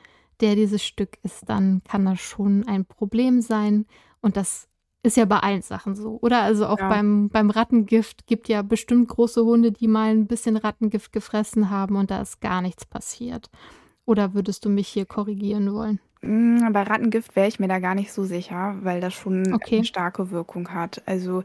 [0.42, 3.86] der dieses Stück isst, dann kann das schon ein Problem sein.
[4.22, 4.68] Und das
[5.04, 6.20] ist ja bei allen Sachen so.
[6.22, 6.90] Oder also auch Ja.
[6.90, 11.96] beim, beim Rattengift gibt ja bestimmt große Hunde, die mal ein bisschen Rattengift gefressen haben
[11.96, 13.50] und da ist gar nichts passiert.
[14.06, 16.00] Oder würdest du mich hier korrigieren wollen?
[16.22, 19.76] Mm, Bei Rattengift wäre ich mir da gar nicht so sicher, weil das schon Okay.
[19.78, 21.02] eine starke Wirkung hat.
[21.06, 21.44] Also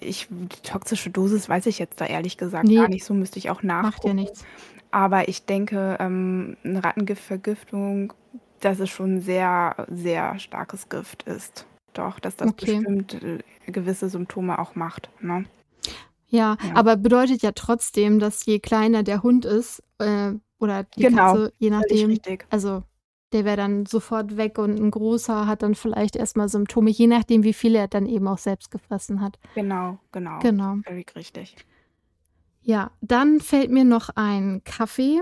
[0.00, 2.76] ich, die toxische Dosis weiß ich jetzt da ehrlich gesagt Nee.
[2.76, 4.14] gar nicht, so müsste ich auch Macht ja nachgucken.
[4.14, 4.46] nichts.
[4.92, 8.12] Aber ich denke, ähm, eine Rattengiftvergiftung,
[8.60, 11.66] dass es schon sehr, sehr starkes Gift ist.
[11.94, 12.78] Doch, dass das Okay.
[12.78, 15.10] bestimmt äh, gewisse Symptome auch macht.
[15.22, 15.46] Ne?
[16.28, 16.74] Ja, Ja.
[16.74, 21.52] aber bedeutet ja trotzdem, dass je kleiner der Hund ist, äh, oder die Genau, Katze,
[21.58, 22.46] je nachdem, richtig.
[22.50, 22.84] also
[23.32, 27.42] der wäre dann sofort weg und ein großer hat dann vielleicht erstmal Symptome, je nachdem,
[27.44, 29.38] wie viel er dann eben auch selbst gefressen hat.
[29.54, 30.38] Genau, genau.
[30.40, 30.76] Genau.
[30.86, 31.56] Völlig richtig.
[32.62, 35.20] Ja, dann fällt mir noch ein Kaffee,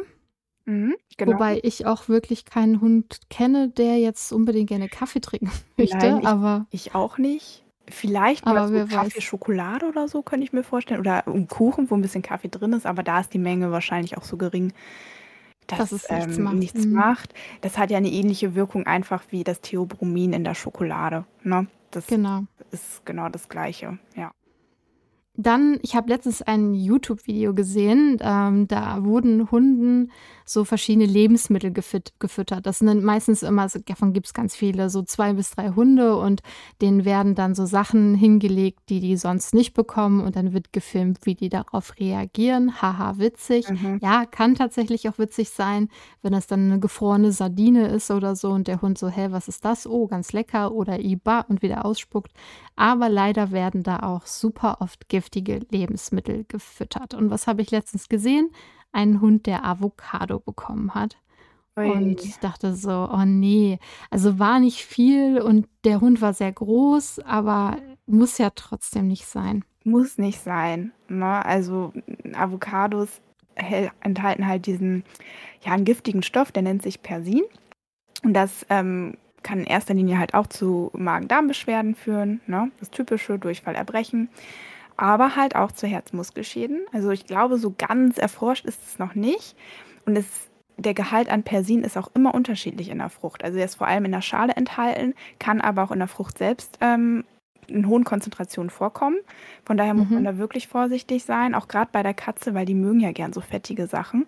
[0.67, 1.33] Mhm, genau.
[1.33, 6.21] wobei ich auch wirklich keinen Hund kenne, der jetzt unbedingt gerne Kaffee trinken möchte, Nein,
[6.21, 7.65] ich, aber, ich auch nicht.
[7.89, 9.23] Vielleicht mal so Kaffee, weiß.
[9.23, 11.01] Schokolade oder so, könnte ich mir vorstellen.
[11.01, 14.17] Oder ein Kuchen, wo ein bisschen Kaffee drin ist, aber da ist die Menge wahrscheinlich
[14.17, 14.73] auch so gering,
[15.71, 16.55] Dass dass es nichts ähm, macht.
[16.57, 16.93] nichts Mhm.
[16.93, 17.35] macht.
[17.61, 21.25] Das hat ja eine ähnliche Wirkung einfach wie das Theobromin in der Schokolade.
[21.43, 21.67] Ne?
[21.91, 22.45] Das Genau.
[22.71, 23.99] ist genau das Gleiche.
[24.15, 24.33] Ja.
[25.43, 30.11] Dann, ich habe letztens ein YouTube-Video gesehen, ähm, da wurden Hunden
[30.45, 32.67] so verschiedene Lebensmittel gefit, gefüttert.
[32.67, 36.17] Das sind meistens immer, so, davon gibt es ganz viele, so zwei bis drei Hunde
[36.17, 36.43] und
[36.83, 41.21] denen werden dann so Sachen hingelegt, die die sonst nicht bekommen und dann wird gefilmt,
[41.25, 42.83] wie die darauf reagieren.
[42.83, 43.71] Haha, witzig.
[43.71, 44.01] Mhm.
[44.03, 45.89] Ja, kann tatsächlich auch witzig sein,
[46.23, 49.49] wenn es dann eine gefrorene Sardine ist oder so und der Hund so, hä, was
[49.49, 49.87] ist das?
[49.87, 52.33] Oh, ganz lecker oder iba und wieder ausspuckt.
[52.77, 57.15] Aber leider werden da auch super oft giftige Lebensmittel gefüttert.
[57.15, 58.51] Und was habe ich letztens gesehen?
[58.93, 61.17] Ein Hund, der Avocado bekommen hat.
[61.77, 63.79] Und ich dachte so, oh nee,
[64.11, 69.25] also war nicht viel und der Hund war sehr groß, aber muss ja trotzdem nicht
[69.25, 69.65] sein.
[69.85, 70.93] Muss nicht sein.
[71.09, 71.43] Ne?
[71.43, 71.95] Also
[72.35, 73.23] Avocados
[74.03, 75.05] enthalten halt diesen,
[75.63, 77.45] ja, einen giftigen Stoff, der nennt sich Persin.
[78.23, 82.71] Und das ähm, kann in erster Linie halt auch zu Magen-Darm-Beschwerden führen, ne?
[82.81, 84.29] das typische Durchfall, Erbrechen,
[85.01, 86.81] aber halt auch zu Herzmuskelschäden.
[86.93, 89.57] Also ich glaube, so ganz erforscht ist es noch nicht.
[90.07, 90.27] Und es
[90.77, 93.45] der Gehalt an Persin ist auch immer unterschiedlich in der Frucht.
[93.45, 96.39] Also er ist vor allem in der Schale enthalten, kann aber auch in der Frucht
[96.39, 97.25] selbst ähm,
[97.67, 99.19] in hohen Konzentrationen vorkommen.
[99.67, 100.25] Von daher muss man Mhm.
[100.25, 103.41] da wirklich vorsichtig sein, auch gerade bei der Katze, weil die mögen ja gern so
[103.43, 104.27] fettige Sachen.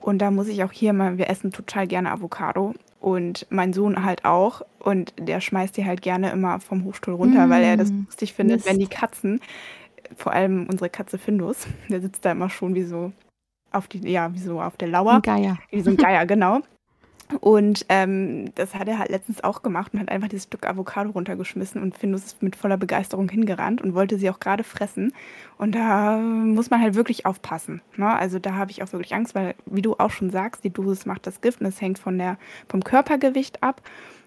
[0.00, 4.04] Und da muss ich auch hier mal, wir essen total gerne Avocado und mein Sohn
[4.04, 4.62] halt auch.
[4.80, 8.34] Und der schmeißt die halt gerne immer vom Hochstuhl runter, weil er das Mm, lustig
[8.34, 8.90] findet, wenn die Mist.
[8.90, 9.40] Katzen,
[10.16, 13.12] vor allem unsere Katze Findus, der sitzt da immer schon wie so
[13.70, 15.58] auf die, ja, wie so auf der Ein Lauer, Geier.
[15.70, 16.60] wie so ein Geier, genau.
[17.40, 21.10] Und ähm, das hat er halt letztens auch gemacht und hat einfach dieses Stück Avocado
[21.10, 25.12] runtergeschmissen und Findus ist mit voller Begeisterung hingerannt und wollte sie auch gerade fressen.
[25.56, 27.80] Und da muss man halt wirklich aufpassen.
[27.96, 28.14] Ne?
[28.14, 31.06] Also da habe ich auch wirklich Angst, weil, wie du auch schon sagst, die Dosis
[31.06, 32.36] macht das Gift und es hängt von der,
[32.68, 33.80] vom Körpergewicht ab.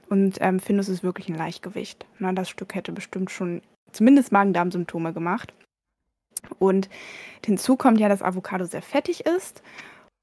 [0.10, 2.06] Und ähm, Findus ist wirklich ein Leichtgewicht.
[2.20, 2.34] Ne?
[2.34, 5.54] Das Stück hätte bestimmt schon zumindest Magen-Darm-Symptome gemacht.
[6.60, 6.90] Und
[7.46, 9.62] hinzu kommt ja, dass Avocado sehr fettig ist.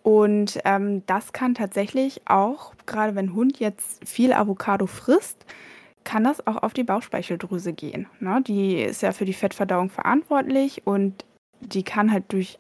[0.03, 5.47] Und ähm, das kann tatsächlich auch, gerade wenn Hund jetzt viel Avocado frisst,
[6.05, 8.07] kann das auch auf die Bauchspeicheldrüse gehen.
[8.21, 8.43] Ne?
[8.47, 11.25] Die ist ja für die Fettverdauung verantwortlich und
[11.61, 12.59] die kann halt durch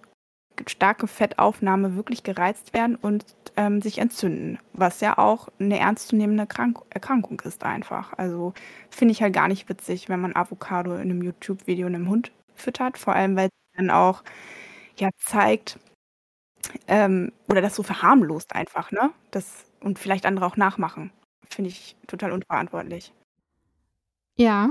[0.66, 3.24] starke Fettaufnahme wirklich gereizt werden und
[3.56, 8.12] ähm, sich entzünden, was ja auch eine ernstzunehmende Krank Erkrankung ist einfach.
[8.16, 8.54] Also
[8.88, 12.98] finde ich halt gar nicht witzig, wenn man Avocado in einem YouTube-Video einem Hund füttert,
[12.98, 14.22] vor allem weil es dann auch
[14.98, 15.78] ja zeigt,
[16.86, 19.10] ähm, oder das so verharmlost einfach, ne?
[19.30, 21.12] Das, und vielleicht andere auch nachmachen.
[21.48, 23.12] Finde ich total unverantwortlich.
[24.36, 24.70] Ja,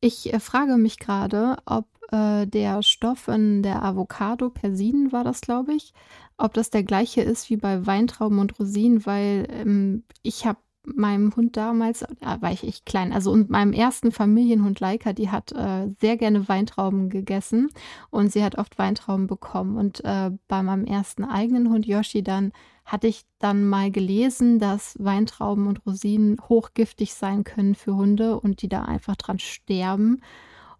[0.00, 5.40] ich äh, frage mich gerade, ob äh, der Stoff in der Avocado, Persin war das,
[5.40, 5.92] glaube ich,
[6.36, 10.58] ob das der gleiche ist wie bei Weintrauben und Rosinen, weil ähm, ich habe
[10.94, 15.30] meinem Hund damals, da war ich echt klein, also und meinem ersten Familienhund Laika, die
[15.30, 17.68] hat äh, sehr gerne Weintrauben gegessen
[18.10, 19.76] und sie hat oft Weintrauben bekommen.
[19.76, 22.52] Und äh, bei meinem ersten eigenen Hund Yoshi dann
[22.84, 28.62] hatte ich dann mal gelesen, dass Weintrauben und Rosinen hochgiftig sein können für Hunde und
[28.62, 30.22] die da einfach dran sterben.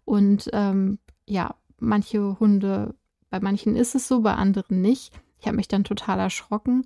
[0.05, 2.95] Und ähm, ja, manche Hunde,
[3.29, 5.13] bei manchen ist es so, bei anderen nicht.
[5.39, 6.85] Ich habe mich dann total erschrocken.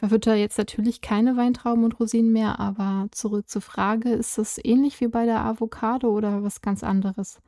[0.00, 4.98] Verfütter jetzt natürlich keine Weintrauben und Rosinen mehr, aber zurück zur Frage, ist das ähnlich
[5.02, 7.38] wie bei der Avocado oder was ganz anderes?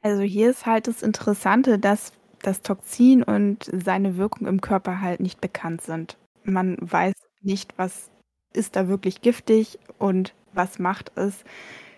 [0.00, 5.20] Also hier ist halt das Interessante, dass das Toxin und seine Wirkung im Körper halt
[5.20, 6.16] nicht bekannt sind.
[6.42, 8.10] Man weiß nicht, was
[8.54, 11.44] ist da wirklich giftig und was macht es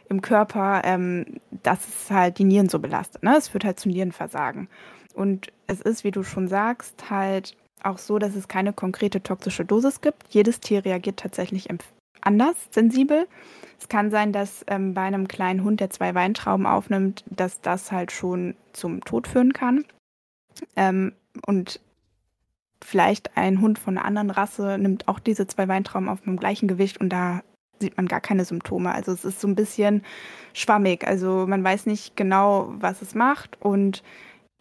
[0.08, 3.22] im Körper, ähm, dass es halt die Nieren so belastet.
[3.22, 3.36] Ne?
[3.36, 4.68] Es führt halt zu Nierenversagen.
[5.14, 9.64] Und es ist, wie du schon sagst, halt auch so, dass es keine konkrete toxische
[9.64, 10.24] Dosis gibt.
[10.30, 11.68] Jedes Tier reagiert tatsächlich
[12.20, 13.26] anders sensibel.
[13.78, 17.90] Es kann sein, dass ähm, bei einem kleinen Hund, der zwei Weintrauben aufnimmt, dass das
[17.90, 19.84] halt schon zum Tod führen kann.
[20.76, 21.12] Ähm,
[21.46, 21.80] und
[22.84, 26.68] vielleicht ein Hund von einer anderen Rasse nimmt auch diese zwei Weintrauben auf dem gleichen
[26.68, 27.42] Gewicht und da
[27.80, 28.92] sieht man gar keine Symptome.
[28.92, 30.02] Also es ist so ein bisschen
[30.54, 31.06] schwammig.
[31.06, 34.02] Also man weiß nicht genau, was es macht und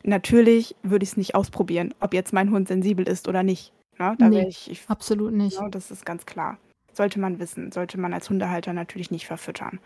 [0.03, 3.73] natürlich würde ich es nicht ausprobieren, ob jetzt mein Hund sensibel ist oder nicht.
[3.99, 4.15] Ne?
[4.17, 5.57] Da Nee, ich, ich, absolut nicht.
[5.57, 6.57] ja, das ist ganz klar.
[6.93, 9.79] Sollte man wissen, sollte man als Hundehalter natürlich nicht verfüttern.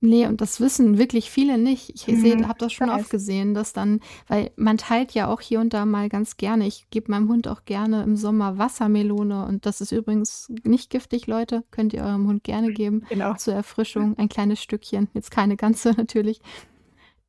[0.00, 1.90] Nee, und das wissen wirklich viele nicht.
[1.92, 3.00] Ich Mhm, habe das schon weiß.
[3.00, 6.68] oft gesehen, dass dann, weil man teilt ja auch hier und da mal ganz gerne.
[6.68, 11.26] Ich gebe meinem Hund auch gerne im Sommer Wassermelone und das ist übrigens nicht giftig,
[11.26, 11.64] Leute.
[11.72, 13.34] Könnt ihr eurem Hund gerne geben Genau.
[13.34, 15.08] zur Erfrischung, ein kleines Stückchen.
[15.14, 16.40] Jetzt keine ganze natürlich.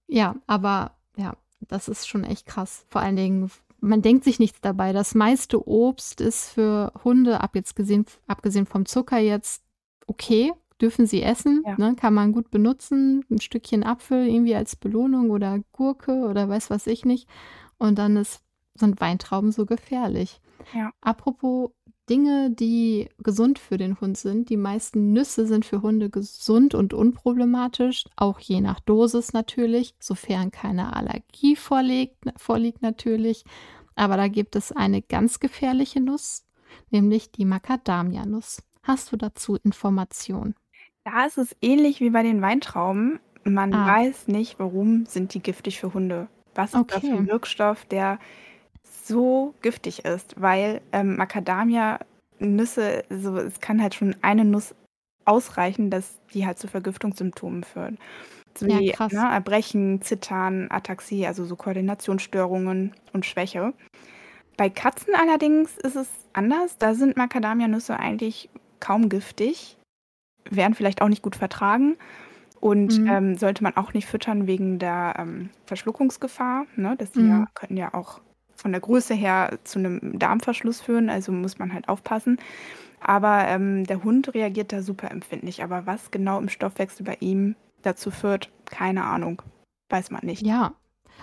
[0.07, 0.91] Ja, aber
[1.61, 2.85] das ist schon echt krass.
[2.89, 4.93] Vor allen Dingen, man denkt sich nichts dabei.
[4.93, 9.63] Das meiste Obst ist für Hunde, ab jetzt gesehen, abgesehen vom Zucker jetzt,
[10.07, 11.75] okay, dürfen sie essen, Ja.
[11.77, 13.25] ne, kann man gut benutzen.
[13.29, 17.27] Ein Stückchen Apfel irgendwie als Belohnung oder Gurke oder weiß was ich nicht.
[17.77, 18.41] Und dann ist,
[18.75, 20.41] sind Weintrauben so gefährlich.
[20.73, 20.91] Ja.
[21.01, 21.71] Apropos
[22.09, 24.49] Dinge, die gesund für den Hund sind.
[24.49, 30.51] Die meisten Nüsse sind für Hunde gesund und unproblematisch, auch je nach Dosis natürlich, sofern
[30.51, 33.43] keine Allergie vorliegt, vorliegt natürlich.
[33.95, 36.45] Aber da gibt es eine ganz gefährliche Nuss,
[36.89, 38.63] nämlich die Macadamia-Nuss.
[38.83, 40.55] Hast du dazu Informationen?
[41.05, 43.19] Da ist es ähnlich wie bei den Weintrauben.
[43.43, 43.85] Man Ah.
[43.85, 46.27] weiß nicht, warum sind die giftig für Hunde.
[46.55, 47.15] Was ist da für Okay.
[47.15, 48.19] ein Wirkstoff, der
[49.10, 50.39] so giftig ist?
[50.41, 54.73] Weil ähm, Macadamia-Nüsse, so, es kann halt schon eine Nuss
[55.25, 57.97] ausreichen, dass die halt zu Vergiftungssymptomen führen.
[58.57, 59.12] So Ja, wie krass.
[59.12, 63.73] ne, Erbrechen, Zittern, Ataxie, also so Koordinationsstörungen und Schwäche.
[64.57, 66.77] Bei Katzen allerdings ist es anders.
[66.77, 68.49] Da sind Macadamia-Nüsse eigentlich
[68.79, 69.77] kaum giftig,
[70.49, 71.97] werden vielleicht auch nicht gut vertragen
[72.60, 73.07] und Mhm.
[73.07, 76.65] ähm, sollte man auch nicht füttern wegen der ähm, Verschluckungsgefahr.
[76.75, 76.95] Ne?
[76.97, 77.47] Das die ja, Mhm.
[77.53, 78.19] könnten ja auch
[78.60, 82.37] von der Größe her zu einem Darmverschluss führen, also muss man halt aufpassen.
[83.01, 85.63] Aber ähm, der Hund reagiert da super empfindlich.
[85.63, 89.41] Aber was genau im Stoffwechsel bei ihm dazu führt, keine Ahnung.
[89.89, 90.45] Weiß man nicht.
[90.45, 90.73] Ja.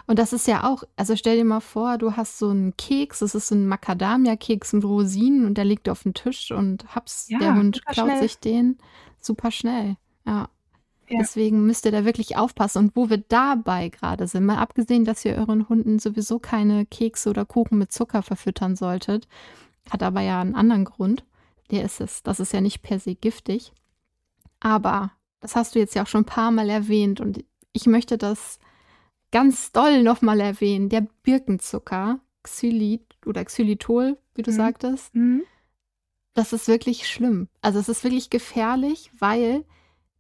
[0.07, 3.20] Und das ist ja auch, also stell dir mal vor, du hast so einen Keks,
[3.20, 7.26] das ist so ein Macadamia-Keks mit Rosinen und der liegt auf dem Tisch und haps,
[7.28, 8.22] Ja, der Hund klaut schnell.
[8.22, 8.78] sich den
[9.20, 9.97] super schnell.
[10.26, 10.49] Ja.
[11.09, 11.19] Ja.
[11.21, 12.79] Deswegen müsst ihr da wirklich aufpassen.
[12.79, 17.31] Und wo wir dabei gerade sind, mal abgesehen, dass ihr euren Hunden sowieso keine Kekse
[17.31, 19.29] oder Kuchen mit Zucker verfüttern solltet,
[19.91, 21.25] hat aber ja einen anderen Grund.
[21.71, 23.73] Der ist es, das ist ja nicht per se giftig.
[24.61, 28.19] Aber das hast du jetzt ja auch schon ein paar Mal erwähnt und ich möchte
[28.19, 28.59] das
[29.33, 30.89] ganz doll nochmal erwähnen.
[30.89, 34.57] Der Birkenzucker, Xylit oder Xylitol, wie du Mhm.
[34.57, 35.43] sagtest, Mhm.
[36.35, 37.49] das ist wirklich schlimm.
[37.61, 39.65] Also es ist wirklich gefährlich, weil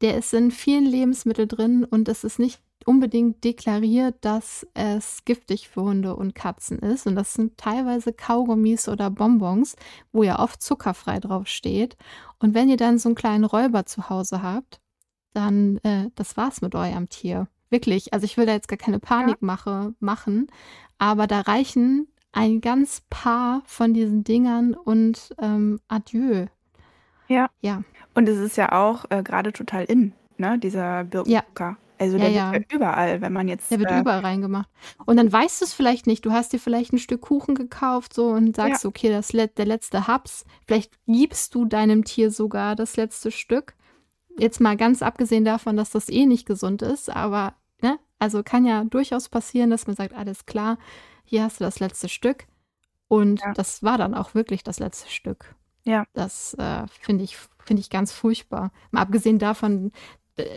[0.00, 5.68] der ist in vielen Lebensmitteln drin und es ist nicht unbedingt deklariert, dass es giftig
[5.68, 7.06] für Hunde und Katzen ist.
[7.06, 9.76] Und das sind teilweise Kaugummis oder Bonbons,
[10.12, 11.96] wo ja oft zuckerfrei drauf steht.
[12.38, 14.80] Und wenn ihr dann so einen kleinen Räuber zu Hause habt,
[15.32, 17.48] dann äh, das war's mit eurem Tier.
[17.70, 18.12] Wirklich.
[18.12, 20.46] Also ich will da jetzt gar keine Panikmache machen,
[20.98, 26.46] aber da reichen ein ganz paar von diesen Dingern und ähm, adieu.
[27.28, 27.50] Ja.
[27.60, 27.82] Ja.
[28.16, 31.76] Und es ist ja auch äh, gerade total in, ne, dieser Birkenzucker.
[31.98, 32.52] Also Ja, der ja.
[32.52, 33.70] wird ja überall, wenn man jetzt.
[33.70, 34.68] Der wird äh, überall reingemacht.
[35.06, 36.26] Und dann weißt du es vielleicht nicht.
[36.26, 39.64] Du hast dir vielleicht ein Stück Kuchen gekauft so und sagst, okay, das let der
[39.66, 40.44] letzte Haps.
[40.66, 43.74] Vielleicht gibst du deinem Tier sogar das letzte Stück.
[44.38, 48.66] Jetzt mal ganz abgesehen davon, dass das eh nicht gesund ist, aber ne, also kann
[48.66, 50.76] ja durchaus passieren, dass man sagt, alles klar,
[51.24, 52.46] hier hast du das letzte Stück.
[53.08, 53.52] Und Ja.
[53.54, 55.54] das war dann auch wirklich das letzte Stück.
[55.86, 56.04] Ja.
[56.12, 58.72] Das äh, finde ich, finde ich ganz furchtbar.
[58.90, 59.92] Mal abgesehen davon,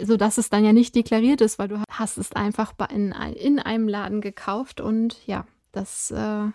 [0.04, 3.60] so dass es dann ja nicht deklariert ist, weil du hast es einfach in, in
[3.60, 6.48] einem Laden gekauft und ja, das äh,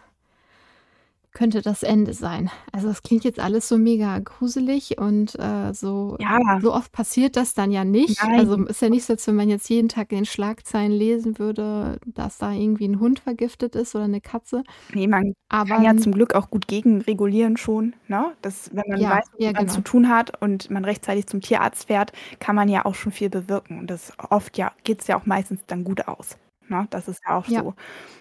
[1.35, 2.51] könnte das Ende sein.
[2.73, 6.39] Also das klingt jetzt alles so mega gruselig und äh, so, Ja.
[6.63, 8.23] so oft passiert das dann ja nicht.
[8.23, 8.39] Nein.
[8.41, 11.39] Also ist ja nicht so, als wenn man jetzt jeden Tag in den Schlagzeilen lesen
[11.39, 14.63] würde, dass da irgendwie ein Hund vergiftet ist oder eine Katze.
[14.95, 18.33] Nee, man Aber kann ja zum Glück auch gut gegenregulieren schon, ne?
[18.41, 19.73] Das, wenn man Ja, weiß, was ja, man genau.
[19.75, 23.29] zu tun hat und man rechtzeitig zum Tierarzt fährt, kann man ja auch schon viel
[23.29, 23.81] bewirken.
[23.81, 26.39] Und das oft ja, geht es ja auch meistens dann gut aus.
[26.69, 26.87] Ne?
[26.91, 27.75] Das ist ja auch so.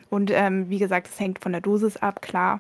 [0.10, 2.60] Und ähm, wie gesagt, es hängt von der Dosis ab, klar.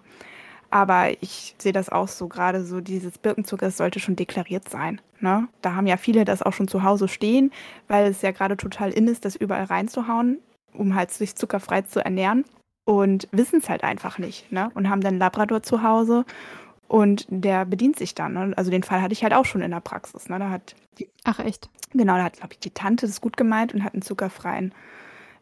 [0.73, 4.99] Aber ich sehe das auch so, gerade so dieses Birkenzucker, das sollte schon deklariert sein.
[5.19, 5.47] Ne?
[5.61, 7.51] Da haben ja viele das auch schon zu Hause stehen,
[7.87, 10.39] weil es ja gerade total in ist, das überall reinzuhauen,
[10.73, 12.43] um halt sich zuckerfrei zu ernähren
[12.85, 14.51] und wissen es halt einfach nicht.
[14.51, 14.71] Ne?
[14.73, 16.25] Und haben dann einen Labrador zu Hause
[16.87, 18.33] und der bedient sich dann.
[18.33, 18.53] Ne?
[18.57, 20.27] Also den Fall hatte ich halt auch schon in der Praxis.
[20.27, 20.39] Ne?
[20.39, 21.69] Da hat die, ach echt.
[21.91, 24.73] genau, da hat, glaube ich, die Tante das gut gemeint und hat einen zuckerfreien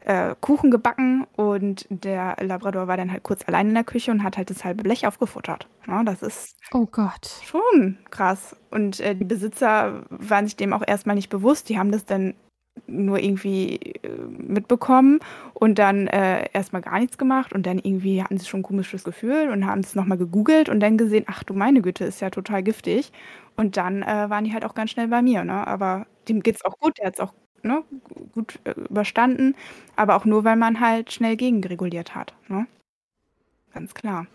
[0.05, 4.23] äh, Kuchen gebacken und der Labrador war dann halt kurz allein in der Küche und
[4.23, 5.67] hat halt das halbe Blech aufgefuttert.
[5.87, 6.03] Ne?
[6.05, 7.29] Das ist Oh Gott.
[7.39, 8.55] schon krass.
[8.71, 11.69] Und äh, die Besitzer waren sich dem auch erstmal nicht bewusst.
[11.69, 12.35] Die haben das dann
[12.87, 15.19] nur irgendwie äh, mitbekommen
[15.53, 19.03] und dann äh, erstmal gar nichts gemacht und dann irgendwie hatten sie schon ein komisches
[19.03, 22.29] Gefühl und haben es nochmal gegoogelt und dann gesehen, ach du meine Güte, ist ja
[22.29, 23.11] total giftig.
[23.57, 25.67] Und dann äh, waren die halt auch ganz schnell bei mir, ne?
[25.67, 27.33] Aber dem geht's auch gut, der hat es auch
[27.63, 27.83] ne,
[28.33, 29.55] gut äh, überstanden,
[29.95, 32.67] aber auch nur, weil man halt schnell gegenreguliert hat, ne?
[33.73, 34.27] Ganz klar.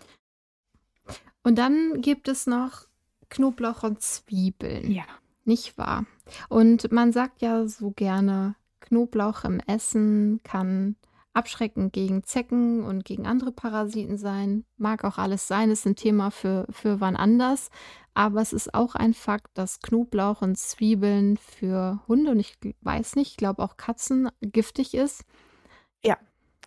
[1.43, 2.87] Und dann gibt es noch
[3.29, 4.91] Knoblauch und Zwiebeln.
[4.91, 5.05] Ja.
[5.45, 6.05] Nicht wahr?
[6.49, 10.95] Und man sagt ja so gerne, Knoblauch im Essen kann
[11.37, 14.65] abschreckend gegen Zecken und gegen andere Parasiten sein.
[14.77, 17.69] Mag auch alles sein, ist ein Thema für, für wann anders.
[18.13, 23.15] Aber es ist auch ein Fakt, dass Knoblauch und Zwiebeln für Hunde und ich weiß
[23.15, 25.23] nicht, ich glaube auch Katzen giftig ist.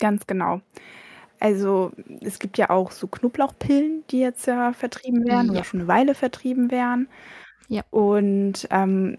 [0.01, 0.63] Ganz genau.
[1.39, 1.93] Also
[2.23, 5.53] es gibt ja auch so Knoblauchpillen, die jetzt ja vertrieben werden Ja.
[5.53, 7.09] oder schon eine Weile vertrieben werden.
[7.69, 7.83] Ja.
[7.91, 9.19] Und ähm,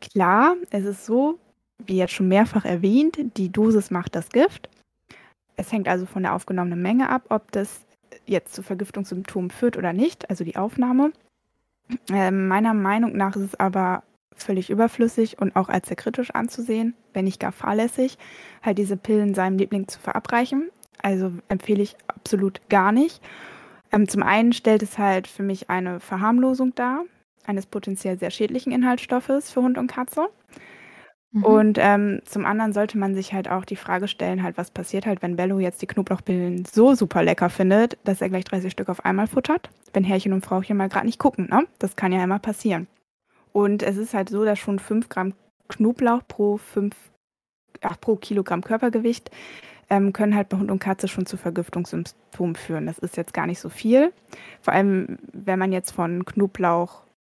[0.00, 1.38] klar, es ist so,
[1.86, 4.68] wie jetzt schon mehrfach erwähnt, die Dosis macht das Gift.
[5.56, 7.84] Es hängt also von der aufgenommenen Menge ab, ob das
[8.26, 11.12] jetzt zu Vergiftungssymptomen führt oder nicht, also die Aufnahme.
[12.10, 14.02] Ähm, meiner Meinung nach ist es aber
[14.34, 18.16] völlig überflüssig und auch als sehr kritisch anzusehen, wenn nicht gar fahrlässig,
[18.62, 20.70] halt diese Pillen seinem Liebling zu verabreichen.
[21.02, 23.22] Also empfehle ich absolut gar nicht.
[23.92, 27.04] Ähm, zum einen stellt es halt für mich eine Verharmlosung dar,
[27.44, 30.28] eines potenziell sehr schädlichen Inhaltsstoffes für Hund und Katze.
[31.32, 31.44] Mhm.
[31.44, 35.06] Und ähm, zum anderen sollte man sich halt auch die Frage stellen, halt, was passiert
[35.06, 38.88] halt, wenn Bello jetzt die Knoblauchpillen so super lecker findet, dass er gleich 30 Stück
[38.88, 41.66] auf einmal futtert, wenn Herrchen und Frauchen mal gerade nicht gucken, ne?
[41.78, 42.88] Das kann ja immer passieren.
[43.52, 45.34] Und es ist halt so, dass schon 5 Gramm
[45.68, 46.94] Knoblauch pro 5,
[47.80, 49.30] ach, pro Kilogramm Körpergewicht
[49.88, 52.86] ähm, können halt bei Hund und Katze schon zu Vergiftungssymptomen führen.
[52.86, 54.12] Das ist jetzt gar nicht so viel.
[54.60, 56.24] Vor allem, wenn man jetzt von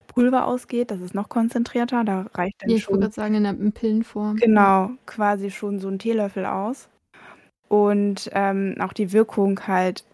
[0.07, 2.03] Knoblauchpulver ausgeht, das ist noch konzentrierter.
[2.03, 4.37] Da reicht dann Ja, ich wollte schon, gerade sagen, in der in Pillenform.
[4.37, 4.45] Ja.
[4.45, 6.89] genau, quasi schon so ein Teelöffel aus.
[7.69, 10.05] Und ähm, auch die Wirkung halt,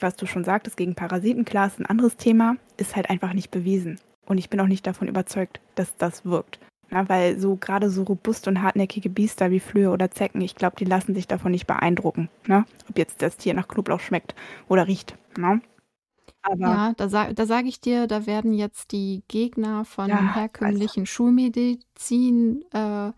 [0.00, 3.50] was du schon sagtest, gegen Parasiten, klar, ist ein anderes Thema, ist halt einfach nicht
[3.50, 4.00] bewiesen.
[4.26, 6.58] Und ich bin auch nicht davon überzeugt, dass das wirkt.
[6.90, 10.76] Ja, weil so gerade so robuste und hartnäckige Biester wie Flöhe oder Zecken, ich glaube,
[10.78, 12.28] die lassen sich davon nicht beeindrucken.
[12.46, 12.64] Ne?
[12.88, 14.34] Ob jetzt das Tier nach Knoblauch schmeckt
[14.68, 15.16] oder riecht.
[15.36, 15.60] Ne?
[16.44, 20.46] Aber Ja, da sa da sage ich dir, da werden jetzt die Gegner von ja,
[20.60, 23.12] also, herkömmlichen Schulmedizin, äh,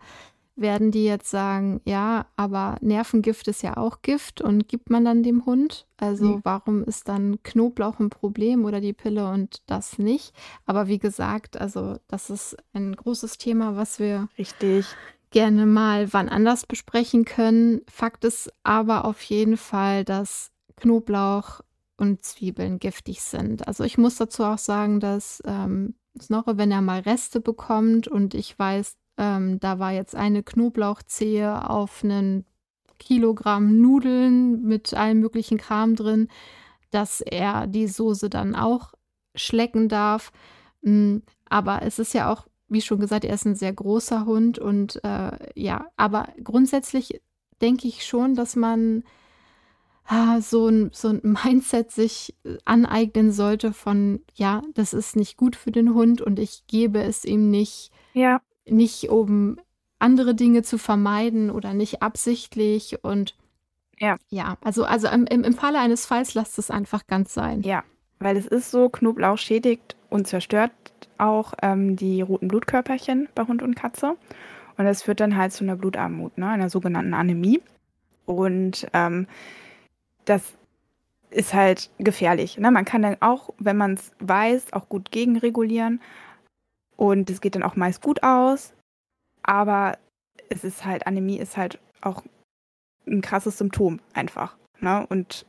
[0.55, 5.21] werden die jetzt sagen, ja, aber Nervengift ist ja auch Gift und gibt man dann
[5.23, 5.87] dem Hund?
[6.17, 10.33] nee, Also warum ist dann Knoblauch ein Problem oder die Pille und das nicht?
[10.65, 14.97] Aber wie gesagt, also das ist ein großes Thema, was wir richtig.
[15.31, 17.81] gerne mal wann anders besprechen können.
[17.89, 21.61] Fakt ist aber auf jeden Fall, dass Knoblauch
[21.97, 23.67] und Zwiebeln giftig sind.
[23.67, 28.33] Also ich muss dazu auch sagen, dass ähm, Snorre, wenn er mal Reste bekommt und
[28.33, 32.45] ich weiß, ähm, da war jetzt eine Knoblauchzehe auf einen
[32.99, 36.29] Kilogramm Nudeln mit allem möglichen Kram drin,
[36.91, 38.93] dass er die Soße dann auch
[39.35, 40.31] schlecken darf.
[40.81, 41.17] Mm,
[41.49, 45.03] Aber es ist ja auch, wie schon gesagt, er ist ein sehr großer Hund und
[45.03, 47.21] äh, ja, aber grundsätzlich
[47.61, 49.03] denke ich schon, dass man
[50.41, 55.55] so ein, so ein Mindset sich äh, aneignen sollte von, ja, das ist nicht gut
[55.55, 59.59] für den Hund und ich gebe es ihm nicht, Ja, nicht um
[59.99, 63.35] andere Dinge zu vermeiden oder nicht absichtlich und
[63.99, 67.61] ja, ja, also, also im, im, im Falle eines Falls lasst es einfach ganz sein.
[67.61, 67.83] ja.
[68.19, 70.71] Weil es ist so, Knoblauch schädigt und zerstört
[71.19, 74.15] auch ähm, die roten Blutkörperchen bei Hund und Katze.
[74.75, 76.47] Und das führt dann halt zu einer Blutarmut, ne?
[76.47, 77.61] einer sogenannten Anämie.
[78.25, 79.27] Und ähm,
[80.27, 80.57] das
[81.29, 82.57] ist halt gefährlich.
[82.57, 82.71] Ne?
[82.71, 86.01] Man kann dann auch, wenn man es weiß, auch gut gegenregulieren.
[86.95, 88.73] Und es geht dann auch meist gut aus.
[89.43, 89.97] Aber
[90.49, 92.23] es ist halt, Anämie ist halt auch
[93.05, 94.57] ein krasses Symptom einfach.
[94.79, 95.05] Ne?
[95.07, 95.45] Und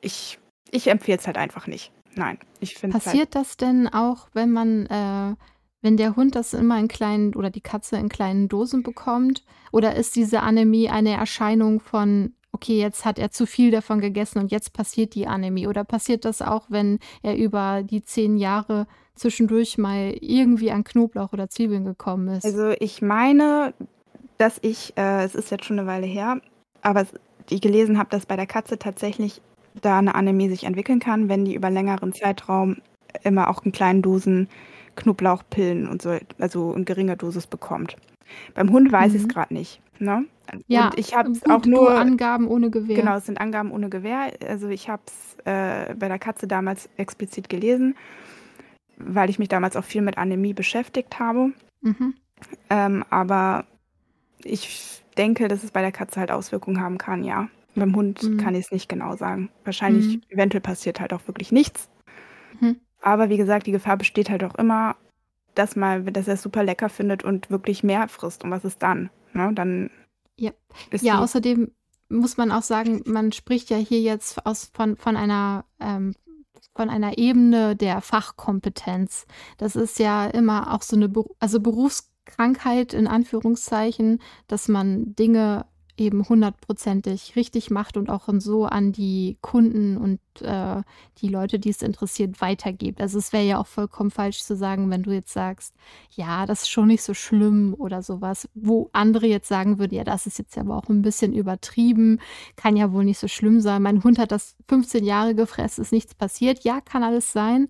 [0.00, 0.38] ich,
[0.70, 1.92] ich empfehle es halt einfach nicht.
[2.14, 5.36] Nein, ich finde halt, Passiert das denn auch, wenn man, äh,
[5.80, 9.44] wenn der Hund das immer in kleinen oder die Katze in kleinen Dosen bekommt?
[9.72, 14.38] Oder ist diese Anämie eine Erscheinung von, okay, jetzt hat er zu viel davon gegessen
[14.38, 15.66] und jetzt passiert die Anämie?
[15.66, 21.32] Oder passiert das auch, wenn er über die zehn Jahre zwischendurch mal irgendwie an Knoblauch
[21.32, 22.44] oder Zwiebeln gekommen ist?
[22.44, 23.72] also ich meine,
[24.36, 26.40] dass ich, äh, es ist jetzt schon eine Weile her,
[26.82, 27.06] aber
[27.48, 29.40] ich gelesen habe, dass bei der Katze tatsächlich
[29.80, 32.76] da eine Anämie sich entwickeln kann, wenn die über längeren Zeitraum
[33.22, 34.48] immer auch in kleinen Dosen
[34.96, 37.96] Knoblauchpillen und so, also in geringer Dosis bekommt.
[38.54, 39.28] Beim Hund weiß ich es Mhm.
[39.28, 39.80] gerade nicht.
[39.98, 40.24] Ne?
[40.66, 42.96] Ja, Und ich habe es auch nur, Angaben ohne Gewähr.
[42.96, 44.32] genau, es sind Angaben ohne Gewähr.
[44.48, 47.94] Also ich habe es äh, bei der Katze damals explizit gelesen,
[48.96, 51.52] weil ich mich damals auch viel mit Anämie beschäftigt habe.
[51.82, 52.14] Mhm.
[52.70, 53.64] Ähm, aber
[54.42, 57.48] ich denke, dass es bei der Katze halt Auswirkungen haben kann, ja.
[57.74, 58.38] Beim Hund Mhm.
[58.38, 59.50] kann ich es nicht genau sagen.
[59.64, 60.22] Wahrscheinlich, Mhm.
[60.30, 61.88] eventuell passiert halt auch wirklich nichts.
[62.58, 62.76] Mhm.
[63.02, 64.96] Aber wie gesagt, die Gefahr besteht halt auch immer,
[65.54, 68.44] dass mal, dass er es super lecker findet und wirklich mehr frisst.
[68.44, 69.10] Und was ist dann?
[69.32, 69.50] Ne?
[69.54, 69.90] Dann
[70.36, 70.52] Ja.
[71.00, 71.72] Ja, außerdem
[72.08, 76.14] muss man auch sagen, man spricht ja hier jetzt aus, von, von einer, ähm,
[76.74, 79.26] von einer Ebene der Fachkompetenz.
[79.58, 85.66] Das ist ja immer auch so eine, also Berufskrankheit in Anführungszeichen, dass man Dinge
[85.96, 90.82] eben hundertprozentig richtig macht und auch so an die Kunden und äh,
[91.18, 93.00] die Leute, die es interessiert, weitergibt.
[93.00, 95.74] Also es wäre ja auch vollkommen falsch zu sagen, wenn du jetzt sagst,
[96.10, 100.04] ja, das ist schon nicht so schlimm oder sowas, wo andere jetzt sagen würden, ja,
[100.04, 102.20] das ist jetzt aber auch ein bisschen übertrieben,
[102.56, 103.82] kann ja wohl nicht so schlimm sein.
[103.82, 106.64] Mein Hund hat das 15 Jahre gefressen, ist nichts passiert.
[106.64, 107.68] Ja, kann alles sein.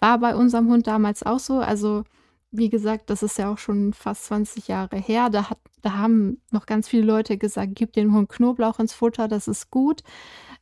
[0.00, 1.58] War bei unserem Hund damals auch so.
[1.58, 2.04] Also,
[2.50, 5.30] wie gesagt, das ist ja auch schon fast 20 Jahre her.
[5.30, 9.28] Da, hat, da haben noch ganz viele Leute gesagt, gib dem Hund Knoblauch ins Futter,
[9.28, 10.02] das ist gut.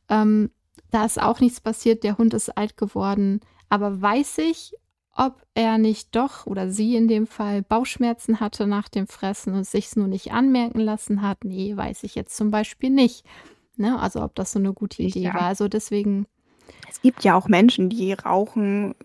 [0.09, 0.51] Ähm,
[0.91, 3.41] da ist auch nichts passiert, der Hund ist alt geworden.
[3.69, 4.73] Aber weiß ich,
[5.13, 9.65] ob er nicht doch oder sie in dem Fall Bauchschmerzen hatte nach dem Fressen und
[9.65, 11.43] sich nur nicht anmerken lassen hat?
[11.45, 13.25] Nee, weiß ich jetzt zum Beispiel nicht.
[13.77, 13.97] Ne?
[13.99, 15.33] Also ob das so eine gute Idee sicher.
[15.33, 15.43] war.
[15.43, 16.27] Also deswegen,
[16.89, 18.95] Es gibt ja auch Menschen, die rauchen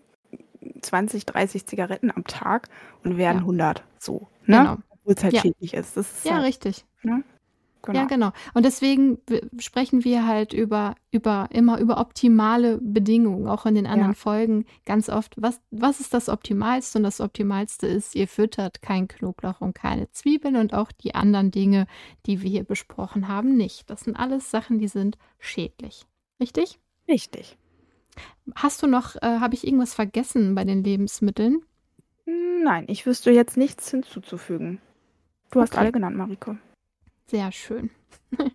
[0.83, 2.69] 20, 30 Zigaretten am Tag
[3.05, 3.85] und werden ja, 100.
[3.99, 4.59] So, ne?
[4.59, 4.77] genau.
[4.91, 5.97] Obwohl es halt Ja, schädlich ist.
[5.97, 6.85] Ist ja, halt, richtig.
[7.03, 7.23] ne?
[7.93, 8.33] Ja, genau.
[8.53, 9.19] Und deswegen
[9.59, 14.17] sprechen wir halt über, über immer über optimale Bedingungen, auch in den anderen Ja.
[14.17, 15.35] Folgen ganz oft.
[15.39, 16.99] Was, was ist das Optimalste?
[16.99, 21.51] Und das Optimalste ist, ihr füttert kein Knoblauch und keine Zwiebeln und auch die anderen
[21.51, 21.87] Dinge,
[22.27, 23.89] die wir hier besprochen haben, nicht.
[23.89, 26.05] Das sind alles Sachen, die sind schädlich.
[26.39, 26.79] Richtig?
[27.09, 27.57] Richtig.
[28.55, 31.63] Hast du noch, äh, habe ich irgendwas vergessen bei den Lebensmitteln?
[32.27, 34.81] Nein, ich wüsste jetzt nichts hinzuzufügen.
[35.51, 35.81] Du hast Okay.
[35.81, 36.59] alle genannt, Marike.
[37.27, 37.91] Sehr schön.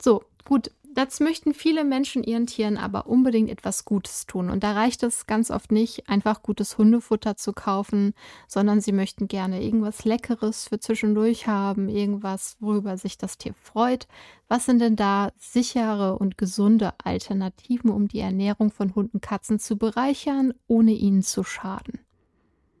[0.00, 0.70] So, gut.
[0.96, 4.48] Jetzt möchten viele Menschen ihren Tieren aber unbedingt etwas Gutes tun.
[4.48, 8.14] Und da reicht es ganz oft nicht, einfach gutes Hundefutter zu kaufen,
[8.48, 14.08] sondern sie möchten gerne irgendwas Leckeres für zwischendurch haben, irgendwas, worüber sich das Tier freut.
[14.48, 19.76] Was sind denn da sichere und gesunde Alternativen, um die Ernährung von Hunden, Katzen zu
[19.76, 22.00] bereichern, ohne ihnen zu schaden?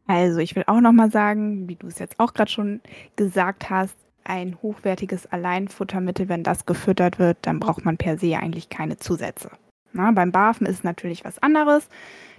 [0.06, 2.80] Also, ich will auch noch mal sagen, wie du es jetzt auch gerade schon
[3.16, 8.68] gesagt hast, ein hochwertiges Alleinfuttermittel, wenn das gefüttert wird, dann braucht man per se eigentlich
[8.68, 9.50] keine Zusätze.
[9.92, 11.88] Na, beim Barfen ist es natürlich was anderes.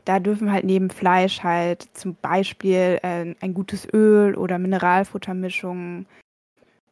[0.06, 6.06] Da dürfen halt neben Fleisch halt zum Beispiel äh, ein gutes Öl oder Mineralfuttermischungen,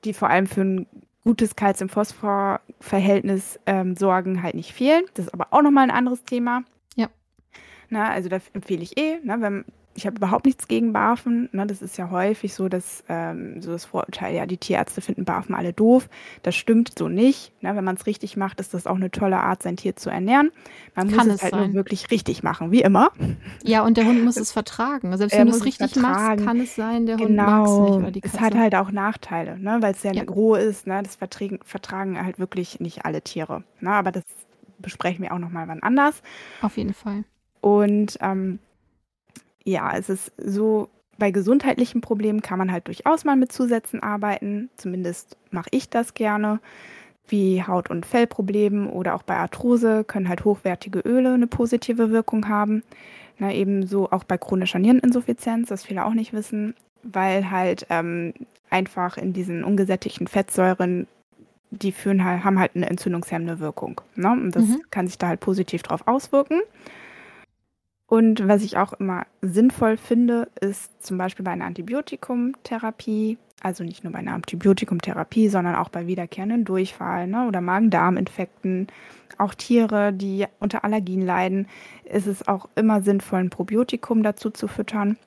[0.03, 0.87] die vor allem für ein
[1.23, 5.05] gutes Calcium-Phosphor-Verhältnis ähm, sorgen, halt nicht fehlen.
[5.13, 6.63] Das ist aber auch nochmal ein anderes Thema.
[6.95, 7.07] Ja.
[7.89, 9.65] Na, also da empfehle ich eh, ne, wenn,
[9.97, 11.47] ich habe überhaupt nichts gegen Barfen.
[11.53, 15.23] Ne, das ist ja häufig so, dass ähm, so das Vorurteil, ja, die Tierärzte finden
[15.23, 16.09] Barfen alle doof.
[16.43, 17.53] Das stimmt so nicht.
[17.61, 20.09] Ne, wenn man es richtig macht, ist das auch eine tolle Art, sein Tier zu
[20.09, 20.51] ernähren.
[20.95, 21.63] Man Kann muss es es halt sein.
[21.67, 23.11] nur wirklich richtig machen, wie immer.
[23.63, 25.15] Ja, und der Hund muss es vertragen.
[25.17, 26.45] Selbst Er wenn du es es richtig machst, vertragen.
[26.45, 27.95] kann es sein, der Hund mag es nicht Genau.
[27.97, 28.43] oder die Es Katze.
[28.45, 30.23] hat halt auch Nachteile, ne, weil es ja, Ja.
[30.23, 30.87] roh ist.
[30.87, 33.63] Ne, das vertragen, vertragen halt wirklich nicht alle Tiere.
[33.79, 34.23] Ne, aber das
[34.79, 36.21] besprechen wir auch nochmal wann anders.
[36.61, 37.23] Auf jeden Fall.
[37.61, 38.59] Und ähm,
[39.65, 40.87] ja, es ist so,
[41.17, 44.69] bei gesundheitlichen Problemen kann man halt durchaus mal mit Zusätzen arbeiten.
[44.77, 46.59] Zumindest mache ich das gerne.
[47.27, 52.47] Wie Haut- und Fellproblemen oder auch bei Arthrose können halt hochwertige Öle eine positive Wirkung
[52.47, 52.83] haben.
[53.39, 58.33] Na, ebenso auch bei chronischer Niereninsuffizienz, das viele auch nicht wissen, weil halt ähm,
[58.69, 61.07] einfach in diesen ungesättigten Fettsäuren,
[61.71, 63.99] die führen halt, haben halt eine entzündungshemmende Wirkung.
[64.15, 64.31] Ne?
[64.31, 64.81] Und das Mhm.
[64.91, 66.61] kann sich da halt positiv drauf auswirken.
[68.15, 74.05] Und was ich auch immer sinnvoll finde, ist zum Beispiel bei einer Antibiotikumtherapie, also nicht
[74.05, 78.87] nur bei einer Antibiotikumtherapie, sondern auch bei wiederkehrenden Durchfall ne, oder Magen-Darm-Infekten,
[79.37, 81.67] auch Tiere, die unter Allergien leiden,
[82.05, 85.17] ist es auch immer sinnvoll, ein Probiotikum dazu zu füttern,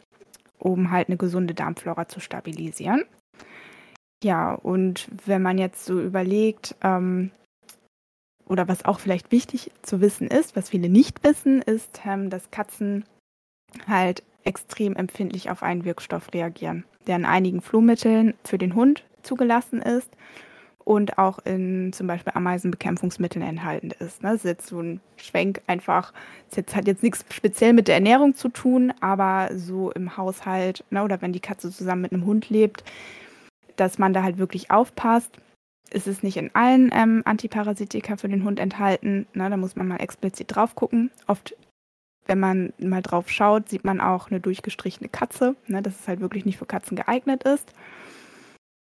[0.58, 3.02] um halt eine gesunde Darmflora zu stabilisieren.
[4.24, 7.32] Ja, und wenn man jetzt so überlegt, ähm,
[8.48, 12.50] oder was auch vielleicht wichtig zu wissen ist, was viele nicht wissen, ist, ähm, dass
[12.50, 13.04] Katzen
[13.86, 19.82] halt extrem empfindlich auf einen Wirkstoff reagieren, der in einigen Flohmitteln für den Hund zugelassen
[19.82, 20.10] ist
[20.88, 24.22] und auch in zum Beispiel Ameisenbekämpfungsmitteln enthalten ist.
[24.22, 24.30] Ne?
[24.30, 26.14] Das ist jetzt so ein Schwenk einfach,
[26.54, 31.04] das hat jetzt nichts speziell mit der Ernährung zu tun, aber so im Haushalt ne,
[31.04, 32.84] oder wenn die Katze zusammen mit einem Hund lebt,
[33.76, 35.38] dass man da halt wirklich aufpasst.
[35.90, 39.26] Es ist nicht in allen ähm, Antiparasitika für den Hund enthalten.
[39.32, 39.48] Ne?
[39.48, 41.10] Da muss man mal explizit drauf gucken.
[41.26, 41.56] Oft,
[42.26, 45.82] wenn man mal drauf schaut, sieht man auch eine durchgestrichene Katze, ne?
[45.82, 47.72] dass es halt wirklich nicht für Katzen geeignet ist.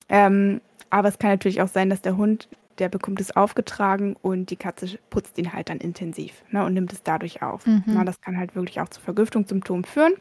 [0.10, 4.50] Ähm, aber es kann natürlich auch sein, dass der Hund, der bekommt es aufgetragen und
[4.50, 6.66] die Katze putzt ihn halt dann intensiv ne?
[6.66, 7.66] und nimmt es dadurch auf.
[7.66, 7.84] Mhm.
[7.86, 10.14] Na, das kann halt wirklich auch zu Vergiftungssymptomen führen.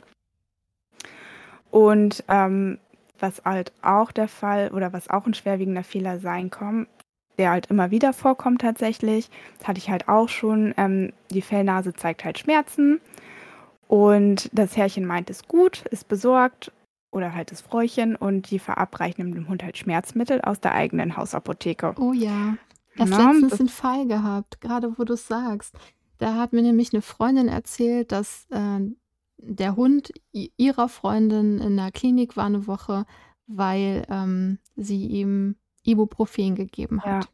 [1.70, 2.78] Und ähm,
[3.20, 6.86] was halt auch der Fall oder was auch ein schwerwiegender Fehler sein kann,
[7.38, 11.92] der halt immer wieder vorkommt tatsächlich, das hatte ich halt auch schon, ähm, die Fellnase
[11.94, 13.00] zeigt halt Schmerzen
[13.86, 16.72] und das Herrchen meint es gut, ist besorgt
[17.10, 21.94] oder halt das Fräuchen und die verabreichen dem Hund halt Schmerzmittel aus der eigenen Hausapotheke.
[21.98, 22.56] Oh ja.
[22.96, 25.74] Erst Na, letztens einen Fall gehabt, gerade wo du es sagst.
[26.18, 28.80] Da hat mir nämlich eine Freundin erzählt, dass äh,
[29.38, 33.06] der Hund ihrer Freundin in der Klinik war eine Woche,
[33.46, 37.18] weil ähm, sie ihm Ibuprofen gegeben Ja.
[37.18, 37.28] hat.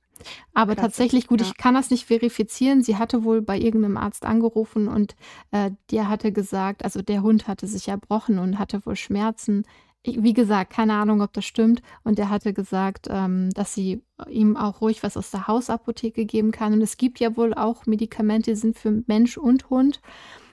[0.52, 1.46] Aber Klassisch, tatsächlich, gut, ja.
[1.46, 2.82] ich kann das nicht verifizieren.
[2.82, 5.16] Sie hatte wohl bei irgendeinem Arzt angerufen und
[5.50, 9.64] äh, der hatte gesagt, also der Hund hatte sich erbrochen und hatte wohl Schmerzen.
[10.02, 11.82] Ich, wie gesagt, keine Ahnung, ob das stimmt.
[12.04, 16.52] Und er hatte gesagt, ähm, dass sie ihm auch ruhig was aus der Hausapotheke geben
[16.52, 16.74] kann.
[16.74, 20.00] Und es gibt ja wohl auch Medikamente, die sind für Mensch und Hund.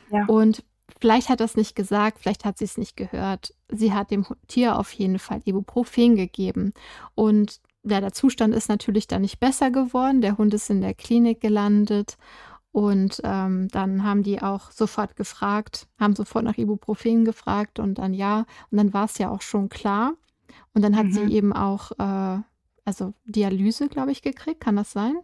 [0.09, 0.25] Ja.
[0.25, 0.63] Und
[0.99, 3.53] vielleicht hat er es nicht gesagt, vielleicht hat sie es nicht gehört.
[3.69, 6.73] Sie hat dem Tier auf jeden Fall Ibuprofen gegeben.
[7.15, 10.21] Und ja, der Zustand ist natürlich dann nicht besser geworden.
[10.21, 12.17] Der Hund ist in der Klinik gelandet.
[12.71, 18.13] Und ähm, dann haben die auch sofort gefragt, haben sofort nach Ibuprofen gefragt und dann
[18.13, 18.45] ja.
[18.69, 20.13] Und dann war es ja auch schon klar.
[20.73, 21.11] Und dann hat Mhm.
[21.11, 22.41] sie eben auch äh,
[22.85, 24.61] also Dialyse, glaube ich, gekriegt.
[24.61, 25.15] Kann das sein?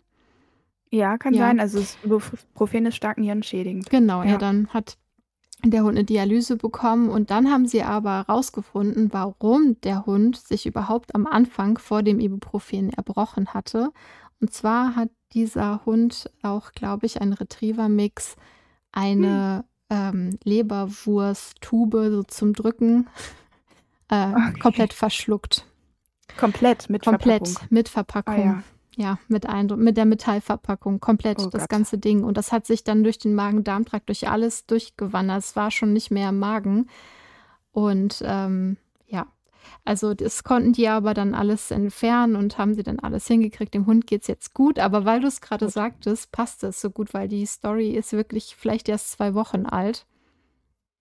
[0.89, 1.47] Ja, kann Ja.
[1.47, 1.59] sein.
[1.59, 3.89] Also, das Ibuprofen ist stark nierenschädigend.
[3.89, 4.37] Genau, ja, Ja.
[4.37, 4.97] dann hat
[5.63, 10.65] der Hund eine Dialyse bekommen und dann haben sie aber rausgefunden, warum der Hund sich
[10.65, 13.91] überhaupt am Anfang vor dem Ibuprofen erbrochen hatte.
[14.39, 18.35] Und zwar hat dieser Hund auch, glaube ich, ein Retriever-Mix,
[18.91, 23.07] eine, ähm, Leberwursttube so zum Drücken,
[24.09, 24.59] äh, Okay.
[24.59, 25.65] komplett verschluckt.
[26.37, 27.67] Komplett mit Komplett Verpackung.
[27.71, 28.43] mit Ah Verpackung.
[28.45, 28.63] ja.
[28.99, 31.69] Ja, mit Eindru mit der Metallverpackung, komplett Oh das Gott.
[31.69, 32.23] ganze Ding.
[32.23, 35.37] Und das hat sich dann durch den Magen-Darm-Trakt, durch alles durchgewandert.
[35.43, 36.89] Es war schon nicht mehr im Magen.
[37.71, 39.27] Und ähm, ja,
[39.85, 43.75] also das konnten die aber dann alles entfernen und haben sie dann alles hingekriegt.
[43.75, 46.89] Dem Hund geht es jetzt gut, aber weil du es gerade sagtest, passt es so
[46.89, 50.07] gut, weil die Story ist wirklich vielleicht erst zwei Wochen alt.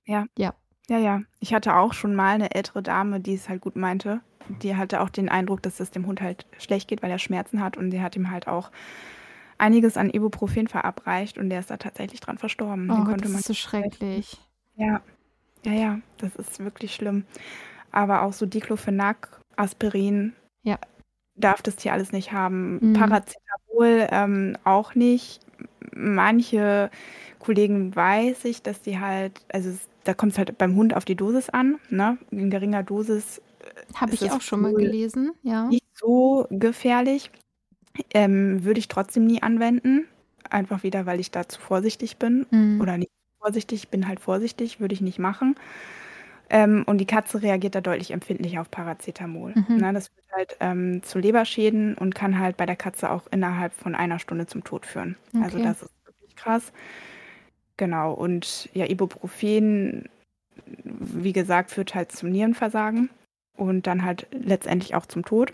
[0.04, 0.26] Ja.
[0.36, 0.54] Ja.
[0.88, 1.22] Ja, ja.
[1.40, 4.20] Ich hatte auch schon mal eine ältere Dame, die es halt gut meinte.
[4.62, 7.60] Die hatte auch den Eindruck, dass es dem Hund halt schlecht geht, weil er Schmerzen
[7.62, 8.70] hat und die hat ihm halt auch
[9.58, 12.90] einiges an Ibuprofen verabreicht und der ist da tatsächlich dran verstorben.
[12.90, 14.38] Oh Den Gott, konnte das ist so schrecklich.
[14.76, 15.00] Ja.
[15.64, 17.24] Ja, ja, das ist wirklich schlimm.
[17.90, 20.78] Aber auch so Diclofenac, Aspirin Ja.
[21.34, 22.78] darf das Tier alles nicht haben.
[22.80, 22.92] Mhm.
[22.92, 25.40] Paracetamol ähm, auch nicht.
[25.94, 26.90] Manche
[27.38, 29.70] Kollegen weiß ich, dass die halt, also
[30.04, 31.78] da kommt es halt beim Hund auf die Dosis an.
[31.90, 32.18] Ne?
[32.30, 33.40] In geringer Dosis
[33.94, 35.66] Habe ist ich auch schon mal gelesen, ja.
[35.66, 37.30] nicht so gefährlich.
[38.12, 40.06] Ähm, würde ich trotzdem nie anwenden.
[40.50, 42.46] Einfach wieder, weil ich da zu vorsichtig bin.
[42.50, 42.80] Mhm.
[42.80, 45.56] Oder nicht vorsichtig, ich bin halt vorsichtig, würde ich nicht machen.
[46.48, 49.54] Ähm, und die Katze reagiert da deutlich empfindlicher auf Paracetamol.
[49.54, 49.76] Mhm.
[49.78, 53.72] Ne, das führt halt ähm, zu Leberschäden und kann halt bei der Katze auch innerhalb
[53.74, 55.16] von einer Stunde zum Tod führen.
[55.42, 55.62] Also Okay.
[55.62, 56.72] das ist wirklich krass.
[57.78, 60.08] Genau, und ja, Ibuprofen,
[60.74, 63.10] wie gesagt, führt halt zum Nierenversagen
[63.56, 65.52] und dann halt letztendlich auch zum Tod.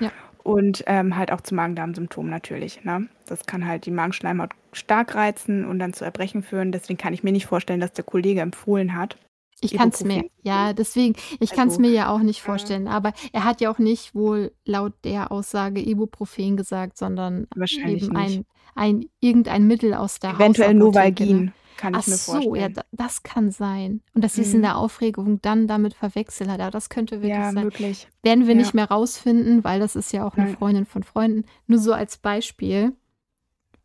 [0.00, 0.12] Ja.
[0.44, 2.84] Und ähm, halt auch zu Magen-Darm-Symptomen natürlich.
[2.84, 3.08] Ne?
[3.26, 6.72] Das kann halt die Magenschleimhaut stark reizen und dann zu Erbrechen führen.
[6.72, 9.16] Deswegen kann ich mir nicht vorstellen, dass der Kollege empfohlen hat.
[9.64, 12.42] Ich kann es mir, ja, deswegen, ich kann es Also, mir ja auch nicht äh,
[12.44, 12.88] vorstellen.
[12.88, 17.46] Aber er hat ja auch nicht wohl laut der Aussage Ibuprofen gesagt, sondern
[17.86, 18.44] eben ein,
[18.74, 21.26] ein irgendein Mittel aus der Eventuell Hausapotheke?
[21.26, 22.74] Novalgin, kann Ach ich mir so, ja, vorstellen.
[22.74, 24.02] da, das kann sein.
[24.14, 24.62] Und dass sie es in Mhm.
[24.62, 26.60] der Aufregung dann damit verwechselt hat.
[26.60, 27.64] Aber das könnte wirklich Ja, sein.
[27.64, 28.08] möglich.
[28.22, 28.60] Werden wir Ja.
[28.60, 30.56] nicht mehr rausfinden, weil das ist ja auch eine Nein.
[30.56, 31.44] Freundin von Freunden.
[31.66, 32.92] Nur so als Beispiel.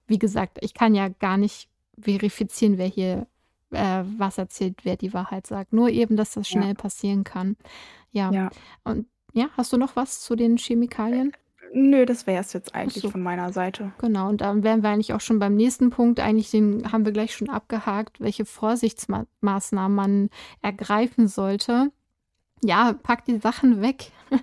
[0.07, 1.69] Wie gesagt, ich kann ja gar nicht
[1.99, 3.27] verifizieren, wer hier
[3.71, 5.73] äh, was erzählt, wer die Wahrheit sagt.
[5.73, 6.61] Nur eben, dass das Ja.
[6.61, 7.57] schnell passieren kann.
[8.11, 8.31] Ja.
[8.31, 8.49] Ja.
[8.83, 11.33] Und ja, hast du noch was zu den Chemikalien?
[11.73, 13.11] Nö, das wäre es jetzt eigentlich so.
[13.11, 13.91] von meiner Seite.
[13.99, 16.19] Genau, und dann wären wir eigentlich auch schon beim nächsten Punkt.
[16.21, 20.29] Eigentlich den haben wir gleich schon abgehakt, welche Vorsichtsmaßnahmen man
[20.61, 21.91] ergreifen sollte.
[22.63, 24.11] Ja, pack die Sachen weg.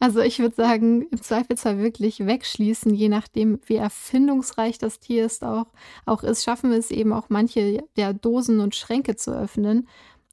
[0.00, 5.42] Also ich würde sagen, im Zweifelsfall wirklich wegschließen, je nachdem, wie erfindungsreich das Tier ist
[5.42, 5.66] auch,
[6.06, 9.88] auch ist, schaffen es eben auch manche der Dosen und Schränke zu öffnen.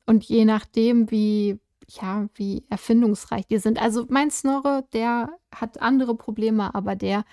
[0.06, 3.82] Und je nachdem, wie, ja, wie erfindungsreich die sind.
[3.82, 7.26] Also mein Snorre, der hat andere Probleme, aber der,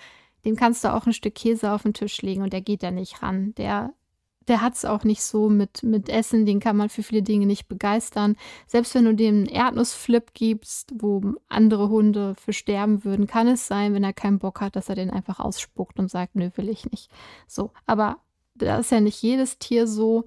[0.43, 2.89] dem kannst du auch ein Stück Käse auf den Tisch legen und der geht da
[2.89, 3.53] nicht ran.
[3.55, 3.93] Der,
[4.47, 7.45] der hat es auch nicht so mit, mit Essen, den kann man für viele Dinge
[7.45, 8.35] nicht begeistern.
[8.67, 13.67] Selbst wenn du dem einen Erdnussflip gibst, wo andere Hunde für sterben würden, kann es
[13.67, 16.69] sein, wenn er keinen Bock hat, dass er den einfach ausspuckt und sagt, nö, will
[16.69, 17.09] ich nicht.
[17.47, 18.17] So, aber
[18.55, 20.25] da ist ja nicht jedes Tier so.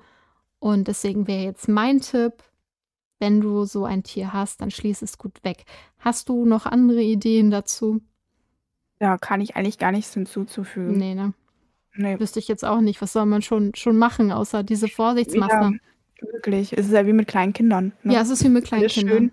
[0.58, 2.42] Und deswegen wäre jetzt mein Tipp,
[3.18, 5.64] wenn du so ein Tier hast, dann schließ es gut weg.
[5.98, 8.00] Hast du noch andere Ideen dazu?
[8.98, 10.98] Da kann ich eigentlich gar nichts hinzuzufügen.
[10.98, 11.34] Nee, ne?
[11.96, 12.18] Nee.
[12.20, 13.00] Wüsste ich jetzt auch nicht.
[13.02, 15.80] Was soll man schon, schon machen, außer diese Ja, Vorsichtsmaßnahmen?
[16.32, 16.72] wirklich.
[16.72, 17.92] Es ist ja wie mit kleinen Kindern.
[18.02, 18.14] Ne?
[18.14, 19.16] Ja, es ist wie mit kleinen Kindern.
[19.18, 19.32] schön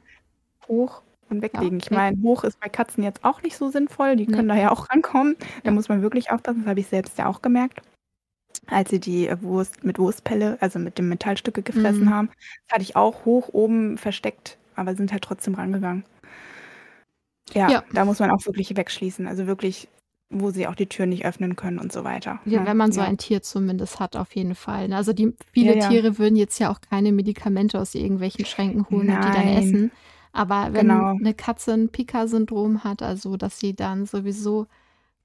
[0.68, 1.80] hoch und weglegen.
[1.80, 1.98] ich weg.
[1.98, 4.16] meine, hoch ist bei Katzen jetzt auch nicht so sinnvoll.
[4.16, 4.34] Die Nee.
[4.36, 5.36] können da ja auch rankommen.
[5.64, 5.72] Da Ja.
[5.72, 6.62] muss man wirklich aufpassen.
[6.62, 7.82] Das habe ich selbst ja auch gemerkt.
[8.68, 12.10] Als sie die Wurst mit Wurstpelle, also mit dem Metallstücke gefressen Mhm.
[12.14, 12.30] haben.
[12.68, 16.06] Das hatte ich auch hoch oben versteckt, aber sind halt trotzdem rangegangen.
[17.54, 17.84] Ja, Ja.
[17.94, 19.28] da muss man auch wirklich wegschließen.
[19.28, 19.88] Also wirklich,
[20.34, 22.40] wo sie auch die Tür nicht öffnen können und so weiter.
[22.46, 22.68] Ja, ne?
[22.68, 23.08] wenn man so ja.
[23.08, 24.92] ein Tier zumindest hat, auf jeden Fall.
[24.94, 25.90] Also die viele Ja, ja.
[25.90, 29.58] Tiere würden jetzt ja auch keine Medikamente aus irgendwelchen Schränken holen und die dann Nein.
[29.58, 29.92] essen.
[30.32, 31.16] Aber wenn Genau.
[31.16, 34.68] eine Katze ein Pika-Syndrom hat, also dass sie dann sowieso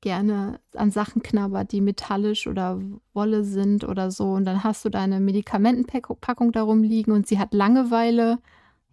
[0.00, 2.80] gerne an Sachen knabbert, die metallisch oder
[3.14, 7.52] Wolle sind oder so, und dann hast du deine Medikamentenpackung darum liegen und sie hat
[7.54, 8.38] Langeweile,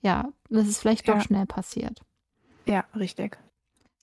[0.02, 2.00] ja, das ist vielleicht doch schnell passiert.
[2.66, 3.38] Ja, richtig.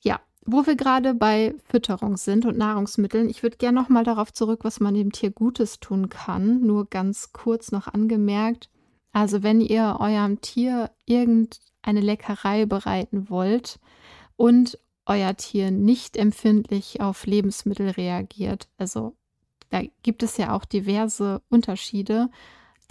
[0.05, 4.33] Ja, wo wir gerade bei Fütterung sind und Nahrungsmitteln, ich würde gerne noch mal darauf
[4.33, 6.63] zurück, was man dem Tier Gutes tun kann.
[6.63, 8.69] Nur ganz kurz noch angemerkt.
[9.13, 13.79] Also wenn ihr eurem Tier irgendeine Leckerei bereiten wollt
[14.37, 19.15] und euer Tier nicht empfindlich auf Lebensmittel reagiert, also
[19.71, 22.31] da gibt es ja auch diverse Unterschiede,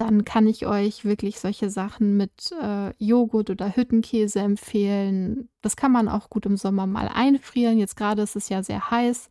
[0.02, 5.50] dann kann ich euch wirklich solche Sachen mit äh, Joghurt oder Hüttenkäse empfehlen.
[5.62, 7.78] Das kann man auch gut im Sommer mal einfrieren.
[7.78, 9.30] Jetzt gerade ist es ja sehr heiß.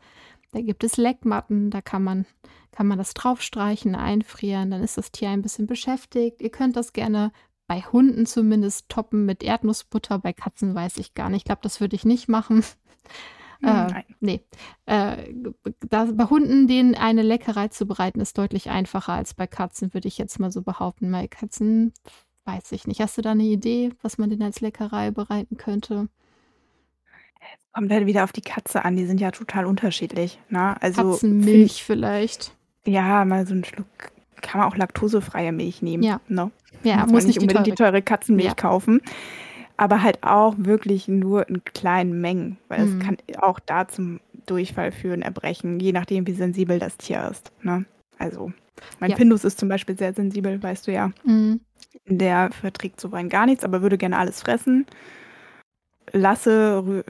[0.52, 2.26] Da gibt es Leckmatten, da kann man,
[2.72, 4.70] kann man das draufstreichen, einfrieren.
[4.70, 6.40] Dann ist das Tier ein bisschen beschäftigt.
[6.40, 7.32] Ihr könnt das gerne
[7.66, 10.18] bei Hunden zumindest toppen mit Erdnussbutter.
[10.18, 11.42] Bei Katzen weiß ich gar nicht.
[11.42, 12.64] Ich glaube, das würde ich nicht machen.
[13.62, 14.04] Äh, Nein.
[14.20, 14.40] Nee.
[14.86, 15.16] Äh,
[15.88, 20.08] da, bei Hunden, denen eine Leckerei zu bereiten, ist deutlich einfacher als bei Katzen, würde
[20.08, 21.10] ich jetzt mal so behaupten.
[21.12, 21.92] Bei Katzen
[22.44, 23.00] weiß ich nicht.
[23.00, 26.08] Hast du da eine Idee, was man denen als Leckerei bereiten könnte?
[27.72, 30.40] Kommt halt wieder auf die Katze an, die sind ja total unterschiedlich.
[30.48, 30.80] Ne?
[30.82, 32.56] Also Katzenmilch vielleicht.
[32.84, 33.86] Ja, mal so einen Schluck
[34.40, 36.02] kann man auch laktosefreie Milch nehmen.
[36.02, 36.20] Ja.
[36.28, 36.50] Ne?
[36.82, 38.54] Ja, muss, muss nicht unbedingt die teure Katzenmilch ja.
[38.54, 39.02] kaufen
[39.80, 42.98] aber halt auch wirklich nur in kleinen Mengen, weil es mhm.
[42.98, 47.50] kann auch da zum Durchfall führen, Erbrechen, je nachdem, wie sensibel das Tier ist.
[47.62, 47.86] Ne?
[48.18, 48.52] Also,
[48.98, 49.16] mein ja.
[49.16, 51.12] Pindus ist zum Beispiel sehr sensibel, weißt du ja.
[51.24, 51.60] Mhm.
[52.04, 54.84] Der verträgt so rein gar nichts, aber würde gerne alles fressen.
[56.12, 57.02] Lasse rü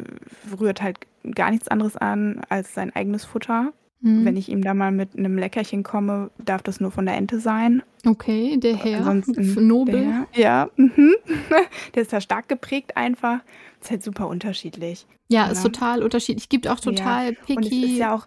[0.61, 0.99] rührt halt
[1.35, 3.73] gar nichts anderes an als sein eigenes Futter.
[4.01, 4.25] Mhm.
[4.25, 7.39] Wenn ich ihm da mal mit einem Leckerchen komme, darf das nur von der Ente
[7.39, 7.83] sein.
[8.07, 9.07] Okay, der Herr.
[9.07, 10.27] Ansonsten Nobel.
[10.33, 11.15] Der, ja, mhm.
[11.95, 13.41] der ist da stark geprägt einfach.
[13.81, 15.07] Ist halt super unterschiedlich.
[15.29, 16.49] Ja, ist total unterschiedlich.
[16.49, 17.39] Gibt auch total ja.
[17.47, 17.57] picky.
[17.57, 18.27] Und es ist ja auch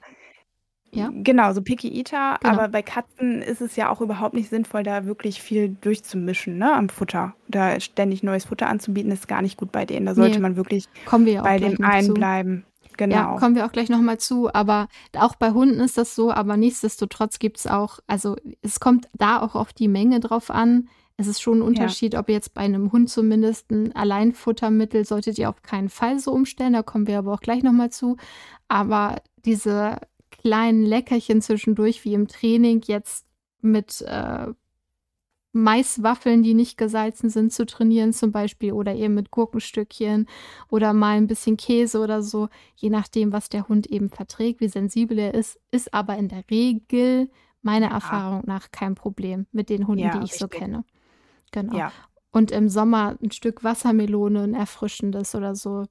[0.96, 1.12] ja?
[1.12, 2.54] Genau, so Picky Eater, genau.
[2.54, 6.72] aber bei Katzen ist es ja auch überhaupt nicht sinnvoll, da wirklich viel durchzumischen ne,
[6.72, 7.34] am Futter.
[7.48, 10.06] Da ständig neues Futter anzubieten, ist gar nicht gut bei denen.
[10.06, 12.14] Da sollte nee, man wirklich bei dem einen zu.
[12.14, 12.66] bleiben.
[12.98, 13.16] Genau.
[13.16, 14.54] Ja, kommen wir auch gleich nochmal zu.
[14.54, 14.88] Aber
[15.18, 19.42] auch bei Hunden ist das so, aber nichtsdestotrotz gibt es auch, also es kommt da
[19.42, 20.90] auch auf die Menge drauf an.
[21.16, 22.20] Es ist schon ein Unterschied, ja.
[22.20, 26.74] ob jetzt bei einem Hund zumindest ein Alleinfuttermittel solltet ihr auf keinen Fall so umstellen.
[26.74, 28.18] Da kommen wir aber auch gleich nochmal zu.
[28.68, 29.98] Aber diese
[30.32, 33.28] kleinen Leckerchen zwischendurch, wie im Training, jetzt
[33.62, 34.48] mit äh,
[35.54, 40.28] Maiswaffeln, die nicht gesalzen sind, zu trainieren zum Beispiel oder eben mit Gurkenstückchen
[40.70, 44.68] oder mal ein bisschen Käse oder so, je nachdem, was der Hund eben verträgt, wie
[44.68, 47.30] sensibel er ist, ist aber in der Regel
[47.62, 47.94] meiner ja.
[47.94, 50.40] Erfahrung nach kein Problem mit den Hunden, ja, die ich richtig.
[50.40, 50.86] so kenne.
[51.52, 51.78] Genau.
[51.78, 51.92] Ja.
[52.32, 55.86] Und im Sommer ein Stück Wassermelone, ein erfrischendes oder so.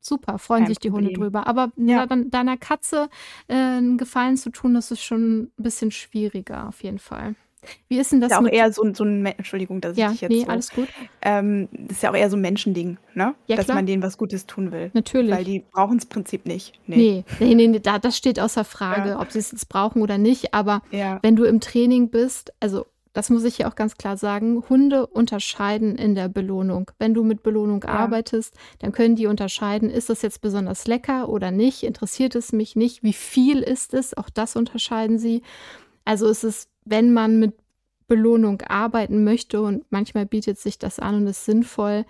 [0.00, 1.08] Super, freuen Kein sich die Problem.
[1.08, 1.48] Hunde drüber.
[1.48, 3.08] Aber deiner Katze
[3.48, 7.34] äh, einen Gefallen zu tun, das ist schon ein bisschen schwieriger auf jeden Fall.
[7.88, 8.32] Wie ist denn das?
[8.32, 10.70] Ist ja auch eher so, so ein, Entschuldigung, dass ja, ich jetzt nee, so, alles
[10.70, 10.88] gut.
[11.22, 13.34] Ähm, das ist ja auch eher so ein Menschending, ne?
[13.46, 13.76] Ja, dass klar.
[13.76, 14.90] man denen was Gutes tun will.
[14.94, 15.34] Natürlich.
[15.34, 16.78] Weil die brauchen es im Prinzip nicht.
[16.86, 19.20] Nee, nee, nee, nee da, das steht außer Frage, ja.
[19.20, 20.54] ob sie es jetzt brauchen oder nicht.
[20.54, 22.86] Aber wenn du im Training bist, also
[23.18, 26.90] das muss ich hier auch ganz klar sagen, Hunde unterscheiden in der Belohnung.
[26.98, 27.90] Wenn du mit Belohnung ja.
[27.90, 32.76] arbeitest, dann können die unterscheiden, ist das jetzt besonders lecker oder nicht, interessiert es mich
[32.76, 35.42] nicht, wie viel ist es, auch das unterscheiden sie.
[36.04, 37.54] Also ist es, wenn man mit
[38.06, 42.06] Belohnung arbeiten möchte und manchmal bietet sich das an und ist sinnvoll,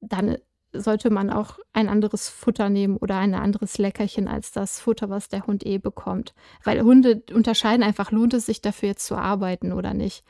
[0.00, 0.36] dann
[0.72, 5.28] sollte man auch ein anderes Futter nehmen oder ein anderes Leckerchen als das Futter, was
[5.28, 6.34] der Hund eh bekommt.
[6.64, 10.24] Weil Hunde unterscheiden einfach, lohnt es sich dafür jetzt zu arbeiten oder nicht.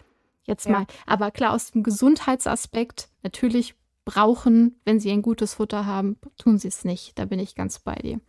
[0.44, 0.72] Jetzt ja.
[0.72, 0.86] mal.
[1.06, 6.68] Aber klar, aus dem Gesundheitsaspekt natürlich brauchen, wenn sie ein gutes Futter haben, tun sie
[6.68, 7.16] es nicht.
[7.18, 8.20] Da bin ich ganz bei dir.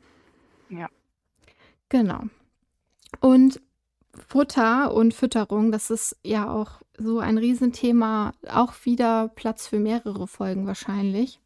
[0.70, 0.90] Ja.
[1.90, 2.22] Genau.
[3.20, 3.60] Und
[4.16, 10.28] Futter und Fütterung, das ist ja auch so ein Riesenthema, auch wieder Platz für mehrere
[10.28, 11.40] Folgen wahrscheinlich.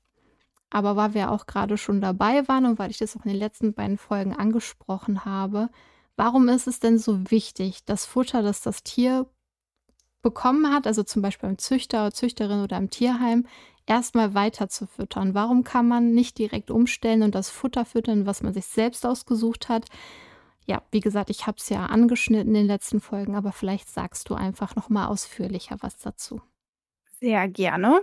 [0.70, 3.40] Aber weil wir auch gerade schon dabei waren und weil ich das auch in den
[3.40, 5.70] letzten beiden Folgen angesprochen habe,
[6.18, 9.28] warum ist es denn so wichtig, das Futter, das das Tier
[10.22, 13.46] bekommen hat, also zum Beispiel beim Züchter, Züchterin oder im Tierheim,
[13.86, 15.34] erstmal weiter zu füttern?
[15.34, 19.70] Warum kann man nicht direkt umstellen und das Futter füttern, was man sich selbst ausgesucht
[19.70, 19.86] hat?
[20.68, 24.30] Ja, wie gesagt, ich habe es ja angeschnitten in den letzten Folgen, aber vielleicht sagst
[24.30, 26.42] du einfach noch mal ausführlicher was dazu.
[27.20, 28.02] Sehr gerne.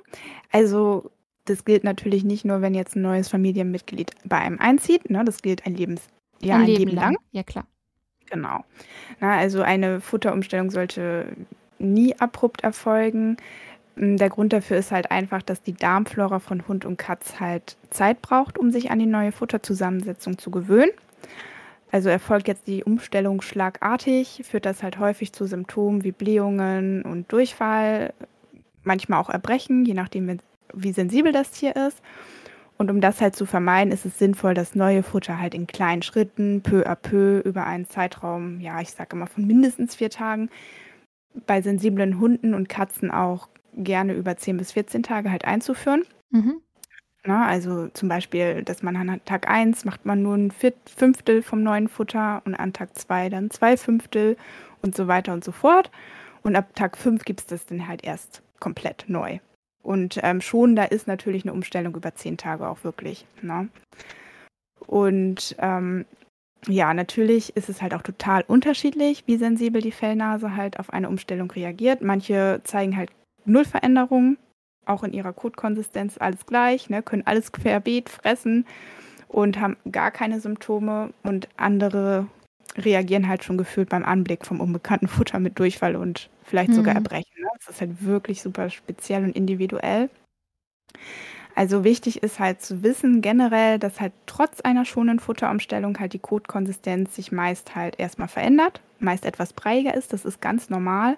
[0.50, 1.10] Also
[1.44, 5.10] das gilt natürlich nicht nur, wenn jetzt ein neues Familienmitglied bei einem einzieht.
[5.10, 5.24] Ne?
[5.24, 6.08] Das gilt ein Lebens
[6.40, 7.12] ja, ein, ein Leben, Leben lang.
[7.12, 7.16] lang.
[7.32, 7.66] Ja, klar.
[8.30, 8.64] Genau.
[9.20, 11.36] Na, also eine Futterumstellung sollte
[11.78, 13.36] nie abrupt erfolgen.
[13.96, 17.76] Hm, der Grund dafür ist halt einfach, dass die Darmflora von Hund und Katz halt
[17.90, 20.92] Zeit braucht, um sich an die neue Futterzusammensetzung zu gewöhnen.
[21.94, 27.30] Also erfolgt jetzt die Umstellung schlagartig, führt das halt häufig zu Symptomen wie Blähungen und
[27.30, 28.12] Durchfall,
[28.82, 30.40] manchmal auch Erbrechen, je nachdem,
[30.72, 32.02] wie sensibel das Tier ist.
[32.78, 36.02] Und um das halt zu vermeiden, ist es sinnvoll, das neue Futter halt in kleinen
[36.02, 40.50] Schritten, peu à peu, über einen Zeitraum, ja, ich sage immer von mindestens vier Tagen,
[41.46, 46.02] bei sensiblen Hunden und Katzen auch gerne über 10 bis 14 Tage halt einzuführen.
[46.30, 46.60] Mhm.
[47.26, 47.44] Ne?
[47.44, 51.88] Also zum Beispiel, dass man an Tag 1 macht man nur ein Fünftel vom neuen
[51.88, 54.36] Futter und an Tag 2 dann zwei Fünftel
[54.82, 55.90] und so weiter und so fort.
[56.42, 59.38] Und ab Tag 5 gibt es das dann halt erst komplett neu.
[59.82, 63.26] Und ähm, schon, da ist natürlich eine Umstellung über zehn Tage auch wirklich.
[63.42, 63.68] Ne?
[64.86, 66.06] Und ähm,
[66.66, 71.08] ja, natürlich ist es halt auch total unterschiedlich, wie sensibel die Fellnase halt auf eine
[71.08, 72.00] Umstellung reagiert.
[72.00, 73.10] Manche zeigen halt
[73.44, 74.38] null Veränderungen,
[74.86, 78.66] auch in ihrer Kotkonsistenz alles gleich, ne, können alles querbeet fressen
[79.28, 82.26] und haben gar keine Symptome und andere
[82.76, 86.74] reagieren halt schon gefühlt beim Anblick vom unbekannten Futter mit Durchfall und vielleicht mhm.
[86.74, 87.40] sogar Erbrechen.
[87.40, 87.48] Ne?
[87.58, 90.10] Das ist halt wirklich super speziell und individuell.
[91.54, 96.18] Also wichtig ist halt zu wissen generell, dass halt trotz einer schonenden Futterumstellung halt die
[96.18, 100.12] Kotkonsistenz sich meist halt erstmal verändert, meist etwas breiiger ist.
[100.12, 101.16] Das ist ganz normal.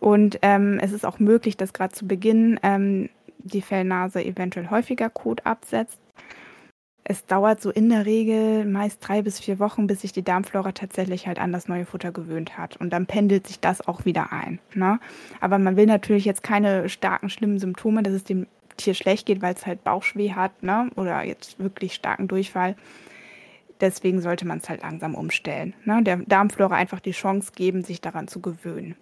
[0.00, 5.10] Und ähm, es ist auch möglich, dass gerade zu Beginn ähm, die Fellnase eventuell häufiger
[5.10, 5.98] Kot absetzt.
[7.06, 10.72] Es dauert so in der Regel meist drei bis vier Wochen, bis sich die Darmflora
[10.72, 12.78] tatsächlich halt an das neue Futter gewöhnt hat.
[12.78, 14.58] Und dann pendelt sich das auch wieder ein.
[14.72, 14.98] Ne?
[15.38, 18.46] Aber man will natürlich jetzt keine starken, schlimmen Symptome, dass es dem
[18.78, 20.90] Tier schlecht geht, weil es halt Bauchschweh hat ne?
[20.96, 22.74] oder jetzt wirklich starken Durchfall.
[23.82, 25.74] Deswegen sollte man es halt langsam umstellen.
[25.84, 26.02] Ne?
[26.02, 28.96] Der Darmflora einfach die Chance geben, sich daran zu gewöhnen.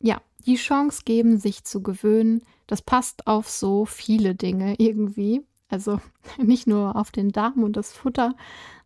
[0.00, 5.42] Ja, die Chance geben, sich zu gewöhnen, das passt auf so viele Dinge irgendwie.
[5.68, 6.00] Also
[6.38, 8.34] nicht nur auf den Darm und das Futter,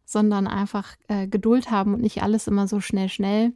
[0.04, 3.52] sondern einfach äh, Geduld haben und nicht alles immer so schnell, schnell.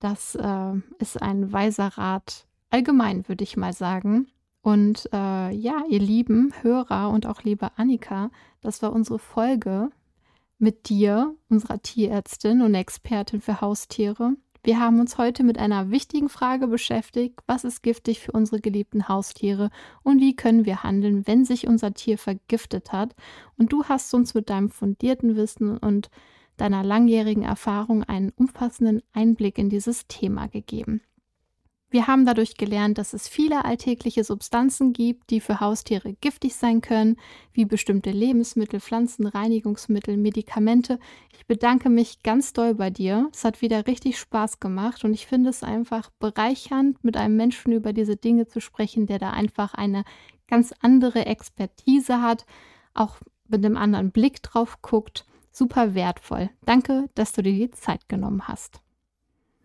[0.00, 4.26] Das äh, ist ein weiser Rat allgemein, würde ich mal sagen.
[4.60, 9.90] Und äh, ja, ihr lieben Hörer und auch liebe Annika, das war unsere Folge
[10.58, 14.36] mit dir, unserer Tierärztin und Expertin für Haustiere.
[14.64, 17.38] Wir haben uns heute mit einer wichtigen Frage beschäftigt.
[17.46, 19.68] Was ist giftig für unsere geliebten Haustiere
[20.02, 23.14] und wie können wir handeln, wenn sich unser Tier vergiftet hat?
[23.58, 26.08] Und du hast uns mit deinem fundierten Wissen und
[26.56, 31.02] deiner langjährigen Erfahrung einen umfassenden Einblick in dieses Thema gegeben.
[31.94, 36.80] Wir haben dadurch gelernt, dass es viele alltägliche Substanzen gibt, die für Haustiere giftig sein
[36.80, 37.14] können,
[37.52, 40.98] wie bestimmte Lebensmittel, Pflanzen, Reinigungsmittel, Medikamente.
[41.32, 43.30] Ich bedanke mich ganz doll bei dir.
[43.32, 47.70] Es hat wieder richtig Spaß gemacht und ich finde es einfach bereichernd, mit einem Menschen
[47.70, 50.02] über diese Dinge zu sprechen, der da einfach eine
[50.48, 52.44] ganz andere Expertise hat,
[52.94, 55.26] auch mit einem anderen Blick drauf guckt.
[55.52, 56.50] Super wertvoll.
[56.64, 58.83] Danke, dass du dir die Zeit genommen hast.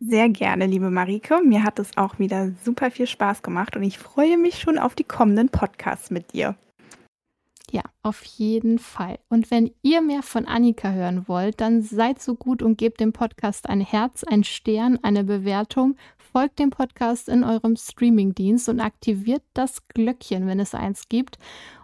[0.02, 1.42] Sehr gerne, liebe Marike.
[1.44, 4.96] Mir hat es auch wieder super viel Spaß gemacht und ich freue mich schon auf
[4.96, 6.56] die kommenden Podcasts mit dir.
[7.70, 9.20] Ja, auf jeden Fall.
[9.28, 13.12] Und wenn ihr mehr von Annika hören wollt, dann seid so gut und gebt dem
[13.12, 15.98] Podcast ein Herz, ein Stern, eine Bewertung.
[16.32, 21.38] Folgt dem Podcast in eurem Streamingdienst und aktiviert das Glöckchen, wenn es eins gibt.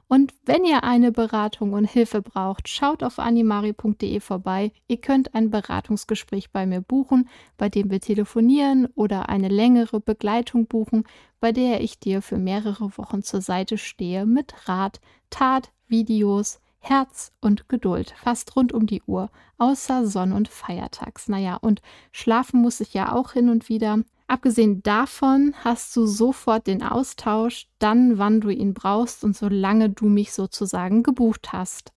[0.07, 4.71] Und wenn ihr eine Beratung und Hilfe braucht, schaut auf animari.de vorbei.
[4.87, 7.27] Ihr könnt ein Beratungsgespräch bei mir buchen,
[7.57, 11.05] bei dem wir telefonieren oder eine längere Begleitung buchen,
[11.39, 15.01] bei der ich dir für mehrere Wochen zur Seite stehe mit Rat,
[15.31, 21.27] Tat, Videos, Herz und Geduld, fast rund um die Uhr, außer Sonn- und Feiertags.
[21.27, 21.81] Naja, und
[22.11, 24.03] schlafen muss ich ja auch hin und wieder.
[24.27, 30.07] Abgesehen davon hast du sofort den Austausch, dann wann du ihn brauchst und solange du
[30.07, 31.93] mich sozusagen gebucht hast.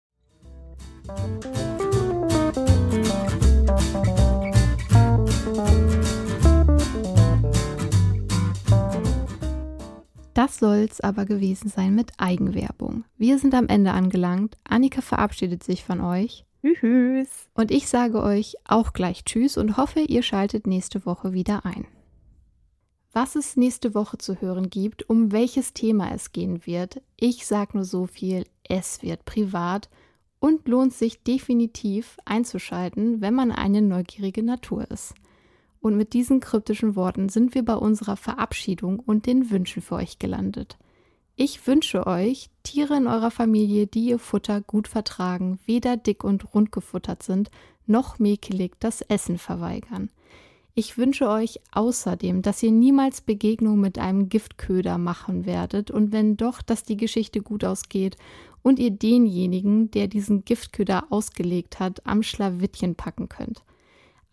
[10.34, 13.06] Das soll's aber gewesen sein mit Eigenwerbung.
[13.18, 14.58] Wir sind am Ende angelangt.
[14.68, 16.44] Annika verabschiedet sich von euch.
[16.64, 17.48] Tschüss.
[17.54, 21.86] Und ich sage euch auch gleich Tschüss und hoffe, ihr schaltet nächste Woche wieder ein
[23.16, 27.02] was es nächste Woche zu hören gibt, um welches Thema es gehen wird.
[27.16, 29.90] Ich sage nur so viel, es wird privat
[30.40, 35.14] und lohnt sich definitiv einzuschalten, wenn man eine neugierige Natur ist.
[35.80, 40.20] Und mit diesen kryptischen Worten sind wir bei unserer Verabschiedung und den Wünschen für euch
[40.20, 40.78] gelandet.
[41.38, 46.54] Ich wünsche euch Tiere in eurer Familie, die ihr Futter gut vertragen, weder dick und
[46.54, 47.50] rund gefuttert sind,
[47.86, 50.10] noch mäkelig das Essen verweigern.
[50.78, 56.36] Ich wünsche euch außerdem, dass ihr niemals Begegnung mit einem Giftköder machen werdet und wenn
[56.36, 58.18] doch, dass die Geschichte gut ausgeht
[58.62, 63.64] und ihr denjenigen, der diesen Giftköder ausgelegt hat, am Schlawittchen packen könnt.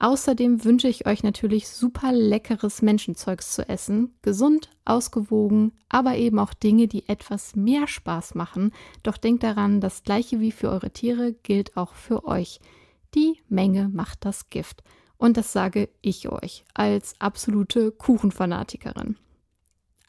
[0.01, 6.55] Außerdem wünsche ich euch natürlich super leckeres Menschenzeugs zu essen, gesund, ausgewogen, aber eben auch
[6.55, 8.73] Dinge, die etwas mehr Spaß machen.
[9.05, 12.59] Doch denkt daran, das gleiche wie für eure Tiere gilt auch für euch.
[13.15, 14.83] Die Menge macht das Gift.
[15.23, 19.17] Und das sage ich euch als absolute Kuchenfanatikerin.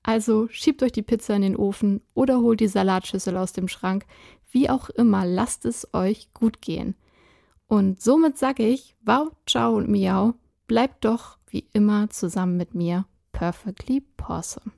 [0.02, 4.08] Also schiebt euch die Pizza in den Ofen oder holt die Salatschüssel aus dem Schrank.
[4.50, 6.96] Wie auch immer, lasst es euch gut gehen.
[7.68, 10.34] Und somit sage ich, wow, ciao und miau,
[10.66, 14.72] bleibt doch wie immer zusammen mit mir perfectly awesome.